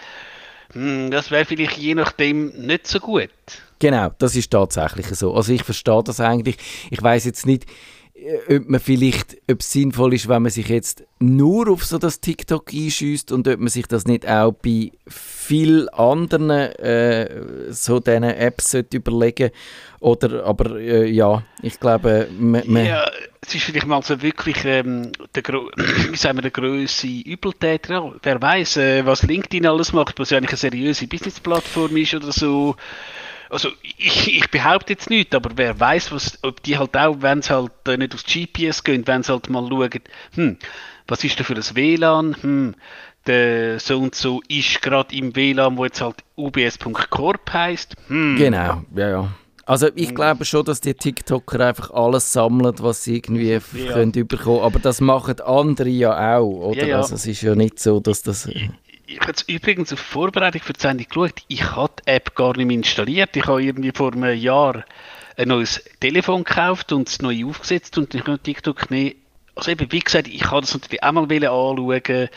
hm, 0.73 1.11
das 1.11 1.31
wäre 1.31 1.45
vielleicht 1.45 1.77
je 1.79 1.95
nachdem 1.95 2.49
nicht 2.49 2.87
so 2.87 3.01
gut. 3.01 3.31
Genau, 3.79 4.11
das 4.19 4.37
ist 4.37 4.51
tatsächlich 4.51 5.07
so. 5.07 5.35
Also 5.35 5.53
ich 5.53 5.63
verstehe 5.63 6.03
das 6.03 6.21
eigentlich. 6.21 6.57
Ich 6.91 7.03
weiß 7.03 7.25
jetzt 7.27 7.47
nicht, 7.47 7.67
äh, 8.15 8.57
ob 8.57 8.69
man 8.69 8.81
vielleicht, 8.81 9.37
ob 9.51 9.61
es 9.61 9.73
sinnvoll 9.73 10.15
ist, 10.15 10.29
wenn 10.29 10.43
man 10.43 10.51
sich 10.51 10.69
jetzt 10.69 11.05
nur 11.19 11.69
auf 11.69 11.85
so 11.85 11.99
das 11.99 12.21
TikTok 12.21 12.73
einschießt 12.73 13.33
und 13.33 13.47
ob 13.49 13.59
man 13.59 13.69
sich 13.69 13.87
das 13.87 14.07
nicht 14.07 14.27
auch 14.27 14.53
bei 14.53 14.93
viel 15.09 15.89
anderen 15.91 16.51
äh, 16.51 17.73
so 17.73 18.01
diesen 18.01 18.25
Apps 18.25 18.71
sollte 18.71 18.97
überlegen 18.97 19.51
oder 20.07 20.45
aber 20.45 20.77
äh, 20.77 21.11
ja, 21.11 21.43
ich 21.63 21.81
glaube, 21.81 22.29
man, 22.39 22.63
Ja, 22.87 23.11
es 23.41 23.57
ist 23.57 23.65
vielleicht 23.65 23.89
mal 23.89 24.01
so 24.03 24.23
wirklich 24.23 24.65
ähm, 24.65 25.11
der, 25.35 25.43
wie 26.11 26.17
sagen 26.17 26.41
wir, 26.41 26.49
der 26.49 27.27
Übeltäter. 27.27 28.15
Wer 28.23 28.41
weiß, 28.41 28.77
äh, 28.77 29.05
was 29.05 29.25
LinkedIn 29.25 29.67
alles 29.67 29.93
macht, 29.93 30.21
was 30.21 30.31
ja 30.31 30.39
eigentlich 30.39 30.53
eine 30.53 30.59
seriöse 30.59 31.09
Business-Plattform 31.09 31.97
ist 31.97 32.15
oder 32.15 32.31
so. 32.31 32.77
Also 33.51 33.71
ich, 33.83 34.37
ich 34.37 34.49
behaupte 34.49 34.93
jetzt 34.93 35.11
nicht, 35.11 35.35
aber 35.35 35.51
wer 35.57 35.79
weiß, 35.79 36.13
was, 36.13 36.39
ob 36.43 36.63
die 36.63 36.79
halt 36.79 36.97
auch, 36.97 37.17
wenn 37.19 37.41
es 37.41 37.51
halt 37.51 37.73
äh, 37.89 37.97
nicht 37.97 38.15
aufs 38.15 38.27
GPS 38.27 38.85
gehen, 38.85 39.05
wenn 39.09 39.25
sie 39.25 39.33
halt 39.33 39.51
mal 39.51 39.67
schauen, 39.69 39.91
hm, 40.37 40.57
was 41.09 41.25
ist 41.25 41.41
da 41.41 41.43
für 41.43 41.55
ein 41.55 41.75
WLAN, 41.75 42.37
hm, 42.41 42.75
der 43.27 43.81
so 43.81 43.99
und 43.99 44.15
so 44.15 44.41
ist 44.47 44.83
gerade 44.83 45.17
im 45.17 45.35
WLAN, 45.35 45.77
wo 45.77 45.85
jetzt 45.85 46.01
halt 46.01 46.23
ubs.corp 46.37 47.53
heisst. 47.53 47.97
Hm. 48.07 48.37
Genau, 48.37 48.83
ja, 48.95 49.09
ja. 49.09 49.33
Also 49.67 49.89
ich 49.97 50.15
glaube 50.15 50.45
schon, 50.45 50.65
dass 50.65 50.81
die 50.81 50.95
TikToker 50.95 51.59
einfach 51.67 51.91
alles 51.91 52.33
sammeln, 52.33 52.73
was 52.79 53.03
sie 53.03 53.17
irgendwie 53.17 53.51
ja. 53.51 53.61
können 53.93 54.13
überkommen. 54.13 54.63
Aber 54.63 54.79
das 54.79 55.01
machen 55.01 55.41
andere 55.41 55.89
ja 55.89 56.39
auch, 56.39 56.69
oder? 56.69 56.83
Ja, 56.83 56.87
ja. 56.87 56.97
Also 56.99 57.17
es 57.17 57.27
ist 57.27 57.43
ja 57.43 57.57
nicht 57.57 57.81
so, 57.81 57.99
dass 57.99 58.23
das... 58.23 58.47
Ich, 58.47 58.71
ich 59.09 59.21
habe 59.21 59.33
übrigens 59.49 59.93
auf 59.93 59.99
Vorbereitung 59.99 60.63
für 60.63 60.73
die 60.73 60.81
Sendung 60.81 61.07
geschaut, 61.09 61.43
ich 61.49 61.65
habe 61.65 61.93
die 61.99 62.11
App 62.11 62.37
gar 62.37 62.57
nicht 62.57 62.67
mehr 62.67 62.77
installiert. 62.77 63.37
Ich 63.37 63.47
habe 63.47 63.63
irgendwie 63.63 63.91
vor 63.93 64.13
einem 64.13 64.39
Jahr 64.39 64.85
ein 65.37 65.49
neues 65.49 65.83
Telefon 66.01 66.45
gekauft 66.45 66.93
und 66.93 67.09
es 67.09 67.21
neu 67.21 67.45
aufgesetzt 67.47 67.99
und 67.99 68.15
ich 68.15 68.23
habe 68.23 68.39
TikTok 68.39 68.91
nicht 68.93 69.17
also 69.57 69.71
eben, 69.71 69.91
wie 69.91 70.01
gesagt, 70.01 70.29
ich 70.29 70.43
kann 70.43 70.61
das 70.61 70.75
natürlich 70.75 71.03
auch 71.03 71.13
mal 71.13 71.23
anschauen. 71.23 72.29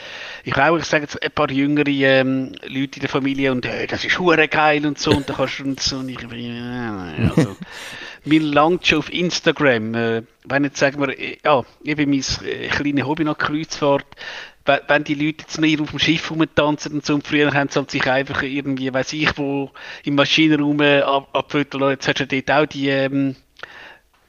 Ich 0.45 0.55
habe 0.55 0.71
auch, 0.71 0.77
ich 0.77 0.85
sage 0.85 1.03
jetzt, 1.03 1.21
ein 1.21 1.31
paar 1.31 1.51
jüngere 1.51 1.89
ähm, 1.89 2.53
Leute 2.65 2.95
in 2.95 3.01
der 3.01 3.09
Familie 3.09 3.51
und 3.51 3.65
äh, 3.65 3.87
das 3.87 4.05
ist 4.05 4.17
hure 4.17 4.47
geil 4.47 4.85
und 4.85 4.97
so 4.97 5.11
und 5.11 5.29
da 5.29 5.33
kannst 5.33 5.59
du 5.59 5.65
und 5.65 5.79
so 5.81 5.97
und 5.97 6.07
ich, 6.07 6.23
äh, 6.23 7.29
also, 7.29 7.57
mir 8.23 8.41
langt 8.41 8.87
schon 8.87 8.99
auf 8.99 9.11
Instagram, 9.11 9.95
äh, 9.95 10.23
wenn 10.45 10.63
jetzt 10.63 10.79
sagen 10.79 11.01
wir, 11.01 11.09
äh, 11.19 11.37
ja, 11.43 11.63
eben 11.83 12.09
mein 12.09 12.23
äh, 12.45 12.69
kleines 12.69 13.05
Hobby 13.05 13.25
nach 13.25 13.37
Kreuzfahrt, 13.37 14.05
wenn, 14.87 15.03
die 15.03 15.15
Leute 15.15 15.41
jetzt 15.41 15.59
nicht 15.59 15.81
auf 15.81 15.89
dem 15.89 15.99
Schiff 15.99 16.31
rumtanzen 16.31 16.93
und 16.93 17.05
so 17.05 17.15
und 17.15 17.27
früher 17.27 17.53
haben 17.53 17.69
sie 17.69 17.79
halt 17.79 17.91
sich 17.91 18.09
einfach 18.09 18.43
irgendwie, 18.43 18.93
weiß 18.93 19.11
ich 19.13 19.37
wo, 19.37 19.71
im 20.05 20.15
Maschinenraum 20.15 20.79
äh, 20.79 21.01
ab, 21.01 21.27
abfotografiert, 21.33 22.05
jetzt 22.05 22.07
hast 22.07 22.31
du 22.31 22.41
dort 22.41 22.51
auch 22.51 22.65
die, 22.65 22.87
ähm, 22.87 23.35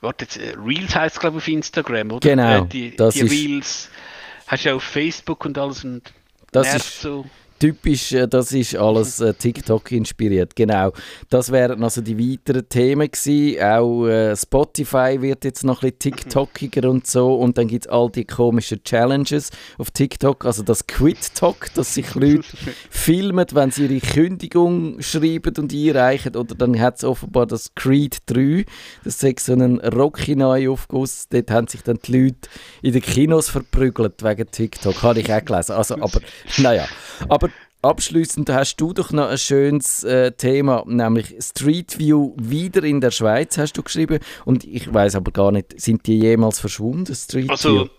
warte 0.01 0.25
jetzt, 0.25 0.37
äh, 0.39 0.55
Reels 0.59 0.95
heißt 0.95 1.17
es 1.17 1.21
glaube 1.21 1.39
ich 1.39 1.43
auf 1.45 1.49
Instagram, 1.49 2.11
oder? 2.13 2.29
Genau, 2.29 2.65
Äh, 2.65 2.67
die 2.69 2.91
die 2.97 3.03
ist- 3.21 3.31
Reels 3.31 3.89
hast 4.47 4.65
du 4.65 4.69
ja 4.71 4.75
auf 4.75 4.83
Facebook 4.83 5.45
und 5.45 5.57
alles 5.59 5.85
und 5.85 6.03
Das 6.53 6.75
ist- 6.75 7.01
so. 7.03 7.27
Typisch, 7.61 8.13
äh, 8.13 8.27
das 8.27 8.53
ist 8.53 8.75
alles 8.75 9.21
äh, 9.21 9.35
TikTok 9.35 9.93
inspiriert, 9.93 10.57
genau. 10.57 10.93
Das 11.29 11.53
wären 11.53 11.85
also 11.85 12.01
die 12.01 12.19
weiteren 12.19 12.67
Themen 12.67 13.11
gewesen. 13.11 13.63
Auch 13.63 14.07
äh, 14.07 14.35
Spotify 14.35 15.19
wird 15.21 15.45
jetzt 15.45 15.63
noch 15.63 15.83
ein 15.83 15.93
bisschen 15.93 16.17
TikTokiger 16.17 16.89
und 16.89 17.07
so. 17.07 17.35
Und 17.35 17.59
dann 17.59 17.69
gibt 17.69 17.85
es 17.85 17.93
all 17.93 18.09
die 18.09 18.25
komischen 18.25 18.83
Challenges 18.83 19.51
auf 19.77 19.91
TikTok. 19.91 20.47
Also 20.47 20.63
das 20.63 20.87
Quit-Talk, 20.87 21.75
dass 21.75 21.93
sich 21.93 22.15
Leute 22.15 22.45
filmen, 22.91 23.47
wenn 23.53 23.71
sie 23.71 23.85
ihre 23.85 24.01
Kündigung 24.01 25.03
schreiben 25.03 25.55
und 25.59 25.75
einreichen. 25.75 26.37
Oder 26.37 26.55
dann 26.55 26.81
hat 26.81 26.97
es 26.97 27.05
offenbar 27.05 27.45
das 27.45 27.75
Creed 27.75 28.21
3. 28.25 28.65
Das 29.05 29.23
ist 29.23 29.41
so 29.41 29.53
ein 29.53 29.81
Rocky-Neuaufguss. 29.81 31.29
Dort 31.29 31.51
haben 31.51 31.67
sich 31.67 31.83
dann 31.83 31.99
die 32.07 32.23
Leute 32.23 32.49
in 32.81 32.95
den 32.95 33.03
Kinos 33.03 33.51
verprügelt 33.51 34.25
wegen 34.25 34.51
TikTok. 34.51 35.03
Habe 35.03 35.21
ich 35.21 35.31
auch 35.31 35.45
gelesen. 35.45 35.73
Also, 35.73 35.97
aber, 35.97 36.21
naja. 36.57 36.87
Aber 37.29 37.50
abschließend 37.83 38.51
hast 38.51 38.77
du 38.77 38.93
doch 38.93 39.11
noch 39.11 39.29
ein 39.29 39.39
schönes 39.39 40.05
äh, 40.05 40.33
Thema, 40.33 40.85
nämlich 40.87 41.35
Street 41.41 41.99
View 41.99 42.33
wieder 42.37 42.83
in 42.85 43.01
der 43.01 43.11
Schweiz, 43.11 43.59
hast 43.59 43.75
du 43.75 43.83
geschrieben. 43.83 44.21
Und 44.45 44.65
ich 44.65 44.93
weiß 44.93 45.17
aber 45.17 45.31
gar 45.33 45.53
nicht, 45.53 45.81
sind 45.81 46.07
die 46.07 46.19
jemals 46.19 46.61
verschwunden, 46.61 47.15
Street 47.15 47.45
View? 47.47 47.51
Also, 47.53 47.91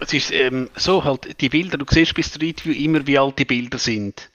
es 0.00 0.12
ist 0.14 0.32
ähm, 0.32 0.70
so 0.76 1.04
halt, 1.04 1.40
die 1.40 1.48
Bilder, 1.48 1.78
du 1.78 1.84
siehst 1.88 2.14
bei 2.14 2.22
Street 2.22 2.64
View 2.64 2.72
immer, 2.72 3.06
wie 3.06 3.18
alt 3.18 3.38
die 3.38 3.44
Bilder 3.44 3.78
sind. 3.78 4.30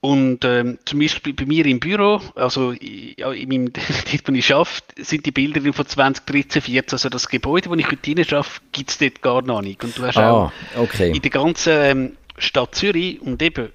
Und 0.00 0.44
ähm, 0.44 0.78
zum 0.84 1.00
Beispiel 1.00 1.32
bei 1.32 1.46
mir 1.46 1.66
im 1.66 1.80
Büro, 1.80 2.20
also 2.36 2.72
ja, 2.72 3.32
in 3.32 3.48
meinem, 3.48 3.72
dort, 3.72 4.28
wo 4.28 4.32
ich 4.32 4.54
arbeite, 4.54 5.02
sind 5.04 5.26
die 5.26 5.32
Bilder 5.32 5.72
von 5.72 5.86
2013, 5.86 6.62
14. 6.62 6.92
Also 6.92 7.08
das 7.08 7.28
Gebäude, 7.28 7.70
wo 7.70 7.74
ich 7.74 7.90
heute 7.90 8.10
rein 8.10 8.18
arbeite, 8.30 8.60
gibt 8.70 8.90
es 8.90 8.98
dort 8.98 9.22
gar 9.22 9.42
noch 9.42 9.62
nicht. 9.62 9.82
Und 9.82 9.98
du 9.98 10.02
hast 10.04 10.18
auch 10.18 10.52
Ah, 10.52 10.52
okay. 10.76 11.10
in 11.10 11.22
der 11.22 11.30
ganzen 11.30 11.72
ähm, 11.72 12.16
Stadt 12.38 12.74
Zürich 12.76 13.20
und 13.20 13.42
eben 13.42 13.70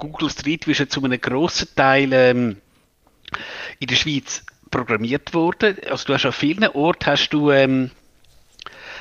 Google 0.00 0.30
Street 0.30 0.66
ja 0.66 0.88
zu 0.88 1.04
einem 1.04 1.20
grossen 1.20 1.68
Teil 1.76 2.12
ähm, 2.12 2.56
in 3.78 3.86
der 3.86 3.96
Schweiz 3.96 4.44
programmiert 4.70 5.32
worden. 5.34 5.76
Also 5.88 6.06
du 6.06 6.14
hast 6.14 6.26
an 6.26 6.32
vielen 6.32 6.66
Orten 6.68 7.06
hast 7.06 7.30
du 7.30 7.50
ähm, 7.50 7.90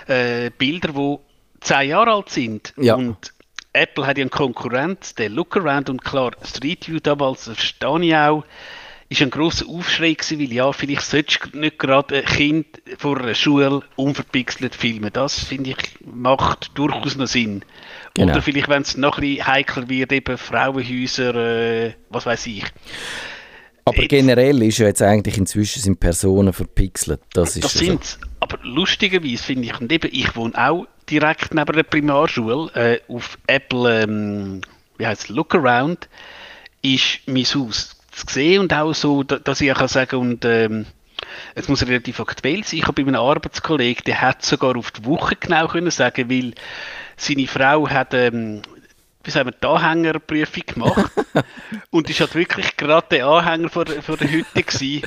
äh, 0.08 0.52
Bilder, 0.52 0.94
die 0.94 1.18
zehn 1.62 1.90
Jahre 1.90 2.14
alt 2.14 2.30
sind. 2.30 2.74
Ja. 2.78 2.96
Und 2.96 3.34
Apple 3.74 4.06
hat 4.06 4.18
ja 4.18 4.24
einen 4.24 4.32
Konkurrent, 4.32 5.18
der 5.20 5.30
Lookaround 5.30 5.90
und 5.90 6.04
klar, 6.04 6.32
Street 6.44 6.88
View 6.88 7.00
damals, 7.02 7.46
verstehe 7.46 8.02
ich 8.02 8.16
auch, 8.16 8.44
ist 9.12 9.22
ein 9.24 9.32
grosser 9.32 9.68
Aufschrei 9.68 10.14
gewesen, 10.14 10.40
weil 10.40 10.54
ja, 10.54 10.72
vielleicht 10.72 11.02
solltest 11.02 11.40
du 11.52 11.58
nicht 11.60 11.80
gerade 11.80 12.18
ein 12.18 12.26
Kind 12.26 12.68
vor 13.00 13.20
einer 13.20 13.34
Schule 13.34 13.82
unverpixelt 13.96 14.76
filmen. 14.76 15.10
Das, 15.12 15.40
finde 15.44 15.72
ich, 15.72 15.78
macht 16.06 16.72
durchaus 16.78 17.16
noch 17.16 17.26
Sinn. 17.28 17.66
Genau. 18.14 18.34
Oder 18.34 18.42
vielleicht, 18.44 18.70
wenn 18.70 18.84
es 18.84 18.98
noch 18.98 19.18
ein 19.18 19.22
bisschen 19.22 19.48
heikler 19.48 19.90
wird, 19.90 20.12
eben 20.12 20.38
Frauenhäuser, 20.38 21.34
äh, 21.36 21.94
was 22.10 22.26
weiß 22.28 22.46
ich. 22.48 22.66
aber 23.86 23.98
jetzt- 24.02 24.10
generell 24.10 24.62
ist 24.62 24.78
ja 24.78 24.86
jetzt 24.86 25.02
eigentlich 25.02 25.38
inzwischen 25.38 25.82
sind 25.82 26.00
Personen 26.00 26.54
verpixelt. 26.54 27.22
Das 27.34 27.56
ist 27.56 27.64
Das 27.64 27.74
ja 27.74 27.80
so. 27.80 27.86
sind 27.88 28.20
Aber 28.42 28.60
lustigerweise 28.64 29.44
finde 29.44 29.66
ich, 29.68 29.82
und 29.82 29.92
eben, 29.92 30.10
ich 30.14 30.36
wohne 30.36 30.54
auch 30.56 30.86
direkt 31.10 31.54
neben 31.56 31.74
der 31.76 31.84
Primarschule, 31.84 32.72
äh, 32.76 33.00
auf 33.12 33.40
Apple, 33.48 34.04
ähm, 34.04 34.62
wie 35.00 35.08
heißt 35.08 35.24
es, 35.24 35.30
Lookaround, 35.30 36.08
ist 36.84 37.22
mein 37.26 37.44
Haus 37.46 37.96
zu 38.26 38.34
sehen 38.34 38.62
und 38.62 38.74
auch 38.74 38.94
so, 38.94 39.24
da- 39.24 39.40
dass 39.40 39.62
ich 39.62 39.72
auch 39.72 39.78
kann 39.78 39.88
sagen 39.88 40.16
und 40.18 40.46
ähm, 40.46 40.86
es 41.56 41.68
muss 41.68 41.86
relativ 41.86 42.20
aktuell 42.20 42.64
sein. 42.64 42.80
Ich 42.80 42.84
habe 42.88 43.04
bei 43.04 43.08
einem 43.08 43.20
Arbeitskollegen, 43.22 44.04
der 44.06 44.22
hat 44.22 44.44
sogar 44.44 44.76
auf 44.78 44.92
die 44.92 45.06
Woche 45.06 45.36
genau 45.36 45.68
können 45.68 45.92
sagen, 45.92 46.30
weil 46.30 46.54
seine 47.18 47.48
Frau 47.48 47.88
hat 47.90 48.14
ähm, 48.14 48.62
wie 49.24 49.32
sagen 49.32 49.50
wir, 49.50 49.52
die 49.62 49.68
Anhängerprüfung 49.68 50.64
gemacht 50.66 51.12
und 51.92 52.10
ist 52.10 52.22
halt 52.22 52.36
wirklich 52.36 52.78
gerade 52.78 53.06
der 53.12 53.28
Anhänger 53.28 53.70
von, 53.70 53.84
der- 53.86 54.02
von 54.02 54.18
der 54.18 54.32
Hütte 54.32 54.64
gewesen. 54.64 55.04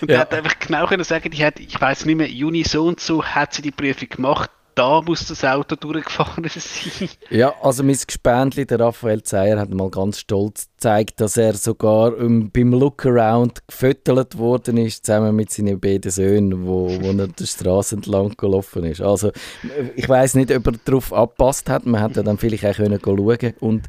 Und 0.00 0.08
Ja. 0.10 0.16
er 0.16 0.20
hat 0.20 0.34
einfach 0.34 0.58
genau 0.60 0.86
können 0.86 1.02
sagen, 1.04 1.30
die 1.30 1.44
hat, 1.44 1.58
ich 1.58 1.78
weiß 1.80 2.04
nicht 2.04 2.16
mehr, 2.16 2.28
Juni 2.28 2.62
so 2.62 2.84
und 2.86 3.00
so 3.00 3.24
hat 3.24 3.54
sie 3.54 3.62
die 3.62 3.72
Prüfung 3.72 4.08
gemacht, 4.08 4.50
da 4.76 5.00
muss 5.00 5.26
das 5.26 5.42
Auto 5.42 5.74
durchgefahren 5.74 6.46
sein. 6.54 7.08
Ja, 7.30 7.54
also 7.62 7.82
mein 7.82 7.96
Gespendli, 8.06 8.66
der 8.66 8.78
Raphael 8.78 9.22
Zeyer, 9.22 9.58
hat 9.58 9.70
mal 9.70 9.90
ganz 9.90 10.20
stolz 10.20 10.68
gezeigt, 10.76 11.20
dass 11.20 11.36
er 11.36 11.54
sogar 11.54 12.16
ähm, 12.18 12.50
beim 12.52 12.72
Lookaround 12.72 13.66
gefüttert 13.66 14.36
worden 14.36 14.76
ist, 14.76 15.06
zusammen 15.06 15.34
mit 15.34 15.50
seinen 15.50 15.80
beiden 15.80 16.10
Söhnen, 16.10 16.66
wo, 16.66 16.90
wo 17.00 17.10
er 17.10 17.28
die 17.28 17.46
Straße 17.46 17.96
entlang 17.96 18.36
gelaufen 18.36 18.84
ist. 18.84 19.00
Also 19.00 19.28
äh, 19.28 19.90
ich 19.96 20.08
weiß 20.08 20.34
nicht, 20.34 20.52
ob 20.54 20.66
er 20.66 20.72
darauf 20.84 21.12
angepasst 21.12 21.70
hat. 21.70 21.86
Man 21.86 22.02
hätte 22.02 22.20
ja 22.20 22.22
dann 22.22 22.38
vielleicht 22.38 22.66
auch 22.66 22.76
können 22.76 23.00
schauen 23.02 23.54
und 23.60 23.86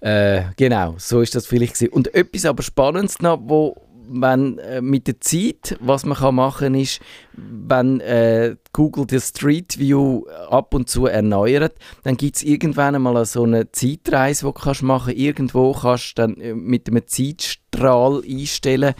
äh, 0.00 0.42
genau, 0.56 0.94
so 0.96 1.20
ist 1.20 1.34
das 1.34 1.46
vielleicht 1.46 1.74
gewesen. 1.74 1.92
Und 1.92 2.14
etwas 2.14 2.46
aber 2.46 2.62
Spannendes 2.62 3.20
noch, 3.20 3.40
wo 3.42 3.76
wenn 4.08 4.58
äh, 4.58 4.80
mit 4.80 5.06
der 5.06 5.20
Zeit, 5.20 5.76
was 5.80 6.04
man 6.04 6.16
kann 6.16 6.34
machen 6.34 6.74
ist, 6.74 7.00
wenn 7.32 8.00
äh, 8.00 8.56
Google 8.72 9.06
die 9.06 9.20
Street 9.20 9.78
View 9.78 10.24
ab 10.50 10.74
und 10.74 10.88
zu 10.88 11.06
erneuert, 11.06 11.74
dann 12.02 12.16
gibt 12.16 12.36
es 12.36 12.42
irgendwann 12.42 12.94
einmal 12.94 13.24
so 13.26 13.44
eine 13.44 13.70
Zeitreise, 13.70 14.46
die 14.46 14.52
du 14.52 14.60
kannst 14.60 14.82
machen. 14.82 15.14
Irgendwo 15.14 15.72
kannst 15.72 16.18
du 16.18 16.22
dann 16.22 16.40
äh, 16.40 16.54
mit 16.54 16.88
einem 16.88 17.06
Zeitstrahl 17.06 18.22
einstellen, 18.24 18.94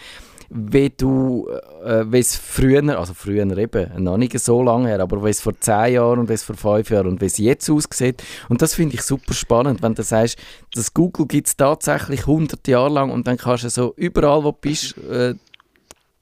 wie 0.50 0.90
du, 0.90 1.48
äh, 1.84 2.04
wie 2.06 2.18
es 2.18 2.36
früher, 2.36 2.98
also 2.98 3.12
früher 3.12 3.44
eben, 3.58 4.02
noch 4.02 4.16
nicht 4.16 4.38
so 4.38 4.62
lange 4.62 4.88
her, 4.88 5.00
aber 5.00 5.22
wie 5.24 5.30
es 5.30 5.40
vor 5.40 5.58
10 5.58 5.92
Jahren 5.92 6.20
und 6.20 6.28
wie 6.28 6.34
es 6.34 6.42
vor 6.42 6.56
5 6.56 6.90
Jahren 6.90 7.06
und 7.06 7.20
wie 7.20 7.26
es 7.26 7.38
jetzt 7.38 7.68
aussieht. 7.68 8.22
Und 8.48 8.62
das 8.62 8.74
finde 8.74 8.94
ich 8.94 9.02
super 9.02 9.34
spannend, 9.34 9.82
wenn 9.82 9.94
du 9.94 10.02
sagst, 10.02 10.38
das 10.72 10.94
Google 10.94 11.26
gibt 11.26 11.48
es 11.48 11.56
tatsächlich 11.56 12.20
100 12.20 12.66
Jahre 12.66 12.92
lang 12.92 13.10
und 13.10 13.26
dann 13.26 13.36
kannst 13.36 13.64
du 13.64 13.70
so 13.70 13.92
überall, 13.96 14.42
wo 14.42 14.52
du 14.52 14.58
bist, 14.60 14.96
äh, 14.98 15.34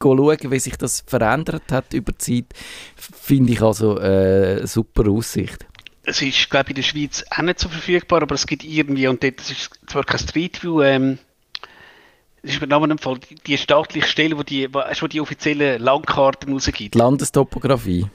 schauen, 0.03 0.51
wie 0.51 0.59
sich 0.59 0.77
das 0.77 1.05
verändert 1.07 1.71
hat 1.71 1.95
über 1.95 2.13
die 2.13 2.19
Zeit, 2.19 2.47
finde 2.97 3.53
ich 3.53 3.63
also 3.63 3.99
äh, 3.99 4.57
eine 4.59 4.67
super 4.67 5.09
Aussicht. 5.09 5.67
Es 6.03 6.23
ist, 6.23 6.51
glaube 6.51 6.67
ich, 6.67 6.71
in 6.71 6.77
der 6.77 6.83
Schweiz 6.83 7.25
auch 7.31 7.43
nicht 7.43 7.59
so 7.59 7.69
verfügbar, 7.69 8.23
aber 8.23 8.35
es 8.35 8.47
gibt 8.47 8.65
irgendwie, 8.65 9.09
und 9.09 9.23
dort 9.23 9.41
das 9.41 9.51
ist 9.51 9.71
zwar 9.89 10.05
kein 10.05 10.21
Street 10.21 10.63
View, 10.63 10.83
ähm, 10.83 11.19
ist 12.47 12.61
mir 12.61 12.67
Namen 12.67 12.91
im 12.91 12.99
Fall, 12.99 13.19
die, 13.19 13.35
die 13.35 13.59
staatliche 13.59 14.07
Stelle, 14.07 14.39
wo 14.39 14.43
die, 14.43 14.73
wo, 14.73 14.81
wo 14.81 15.07
die 15.07 15.21
offiziellen 15.21 15.83
Landkarten 15.83 16.53
rausgibt. 16.53 16.95
Die 16.95 16.99
Landestopographie. 16.99 18.07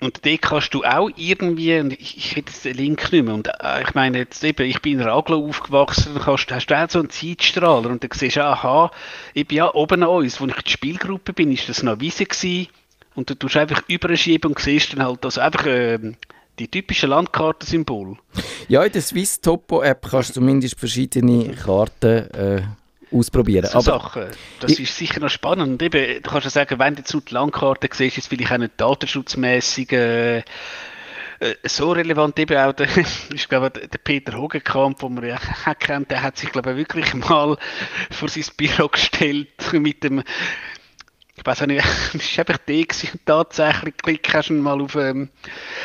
Und 0.00 0.26
dort 0.26 0.42
kannst 0.42 0.74
du 0.74 0.84
auch 0.84 1.08
irgendwie, 1.16 1.78
und 1.78 1.92
ich, 1.94 2.18
ich 2.18 2.36
hätte 2.36 2.52
jetzt 2.52 2.66
den 2.66 2.76
Link 2.76 3.10
nicht 3.12 3.24
mehr, 3.24 3.32
und 3.32 3.48
äh, 3.48 3.82
ich 3.82 3.94
meine 3.94 4.18
jetzt 4.18 4.44
eben, 4.44 4.68
ich 4.68 4.82
bin 4.82 5.00
in 5.00 5.06
Raglo 5.06 5.42
aufgewachsen, 5.48 6.12
dann 6.14 6.22
kannst, 6.22 6.52
hast 6.52 6.66
du 6.66 6.78
auch 6.78 6.90
so 6.90 6.98
einen 6.98 7.08
Zeitstrahler 7.08 7.88
und 7.88 8.04
dann 8.04 8.10
siehst 8.12 8.36
du, 8.36 8.44
aha, 8.44 8.90
ich 9.32 9.48
bin 9.48 9.56
ja 9.56 9.74
oben 9.74 10.02
an 10.02 10.10
uns, 10.10 10.38
wo 10.38 10.44
ich 10.44 10.50
in 10.50 10.62
der 10.62 10.70
Spielgruppe 10.70 11.32
bin, 11.32 11.50
ist 11.50 11.70
das 11.70 11.82
noch 11.82 11.92
eine 11.92 12.00
Wiese 12.02 12.26
gewesen, 12.26 12.68
und 13.14 13.30
du 13.30 13.34
tust 13.34 13.56
einfach 13.56 13.82
überschieben 13.88 14.52
und 14.52 14.58
siehst 14.58 14.92
dann 14.92 15.06
halt 15.06 15.24
also 15.24 15.40
einfach 15.40 15.64
ähm, 15.66 16.16
die 16.58 16.68
typischen 16.68 17.08
Landkartensymbole. 17.08 18.16
Ja, 18.68 18.84
in 18.84 18.92
der 18.92 19.00
Swiss 19.00 19.40
Topo 19.40 19.82
App 19.82 20.06
kannst 20.10 20.30
du 20.30 20.34
zumindest 20.34 20.78
verschiedene 20.78 21.54
Karten 21.54 22.30
äh, 22.32 22.62
ausprobieren. 23.10 23.66
So 23.66 23.72
Aber 23.78 23.82
Sachen. 23.82 24.24
Das 24.60 24.72
Ich- 24.72 24.80
ist 24.80 24.96
sicher 24.96 25.20
noch 25.20 25.30
spannend. 25.30 25.68
Und 25.68 25.82
eben, 25.82 26.22
du 26.22 26.30
kannst 26.30 26.44
ja 26.44 26.50
sagen, 26.50 26.78
wenn 26.78 26.94
du 26.94 27.00
jetzt 27.00 27.12
die 27.12 27.34
Landkarte 27.34 27.88
siehst, 27.92 28.18
ist 28.18 28.24
es 28.24 28.26
vielleicht 28.28 28.52
auch 28.52 28.58
nicht 28.58 28.72
datenschutzmäßig 28.80 29.92
äh, 29.92 30.38
äh, 30.38 30.42
so 31.64 31.92
relevant 31.92 32.38
eben 32.38 32.56
auch 32.56 32.72
der, 32.72 32.88
ich 33.34 33.48
glaube, 33.48 33.70
der 33.70 33.98
Peter 33.98 34.36
Hogenkamp, 34.38 34.98
den 35.00 35.14
man 35.14 35.24
ja 35.26 35.38
kennt, 35.78 36.10
der 36.10 36.22
hat 36.22 36.38
sich, 36.38 36.50
glaube 36.50 36.72
ich, 36.72 36.76
wirklich 36.78 37.12
mal 37.14 37.56
vor 38.10 38.28
sein 38.28 38.44
Büro 38.56 38.88
gestellt 38.88 39.48
mit 39.72 40.02
dem 40.02 40.22
ich 41.36 41.44
weiß 41.44 41.62
auch 41.62 41.66
nicht, 41.66 41.84
es 42.14 42.38
war 42.38 42.48
einfach 42.48 42.58
der 42.66 42.84
gewesen, 42.84 43.20
tatsächlich, 43.24 43.96
klick 43.98 44.34
hast 44.34 44.48
du 44.48 44.54
mal 44.54 44.80
auf 44.80 44.94
ähm, 44.96 45.28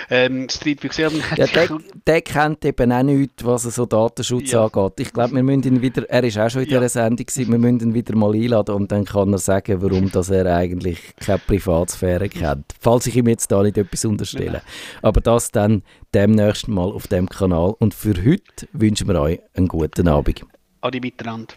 ähm, 0.09 0.47
Street 0.49 0.81
View 0.81 0.89
gesehen. 0.89 1.23
Ja, 1.35 1.45
der, 1.45 1.77
der 2.07 2.21
kennt 2.21 2.65
eben 2.65 2.91
auch 2.91 3.03
nichts, 3.03 3.43
was 3.43 3.63
so 3.63 3.85
Datenschutz 3.85 4.51
ja. 4.51 4.65
angeht. 4.65 4.99
Ich 4.99 5.13
glaube, 5.13 5.35
wir 5.35 5.43
müssen 5.43 5.63
ihn 5.63 5.81
wieder, 5.81 6.09
er 6.09 6.23
war 6.23 6.45
auch 6.45 6.49
schon 6.49 6.63
in 6.63 6.69
ja. 6.69 6.79
dieser 6.79 6.89
Sendung, 6.89 7.25
gewesen, 7.25 7.51
wir 7.51 7.59
müssen 7.59 7.79
ihn 7.81 7.93
wieder 7.93 8.15
mal 8.15 8.33
einladen 8.33 8.75
und 8.75 8.91
dann 8.91 9.05
kann 9.05 9.33
er 9.33 9.37
sagen, 9.37 9.81
warum 9.81 10.09
dass 10.11 10.29
er 10.29 10.45
eigentlich 10.45 10.99
keine 11.19 11.39
Privatsphäre 11.39 12.29
kennt. 12.29 12.65
Falls 12.79 13.07
ich 13.07 13.15
ihm 13.15 13.27
jetzt 13.27 13.51
da 13.51 13.61
nicht 13.61 13.77
etwas 13.77 14.05
unterstelle. 14.05 14.53
Ja. 14.53 14.61
Aber 15.01 15.21
das 15.21 15.51
dann 15.51 15.83
demnächst 16.13 16.67
mal 16.67 16.91
auf 16.91 17.07
dem 17.07 17.29
Kanal. 17.29 17.75
Und 17.79 17.93
für 17.93 18.13
heute 18.15 18.67
wünschen 18.73 19.07
wir 19.07 19.19
euch 19.19 19.39
einen 19.53 19.67
guten 19.67 20.07
Abend. 20.07 20.45
Adi 20.81 20.99
miteinander. 20.99 21.53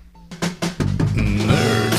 Nerdfunk. 1.15 1.94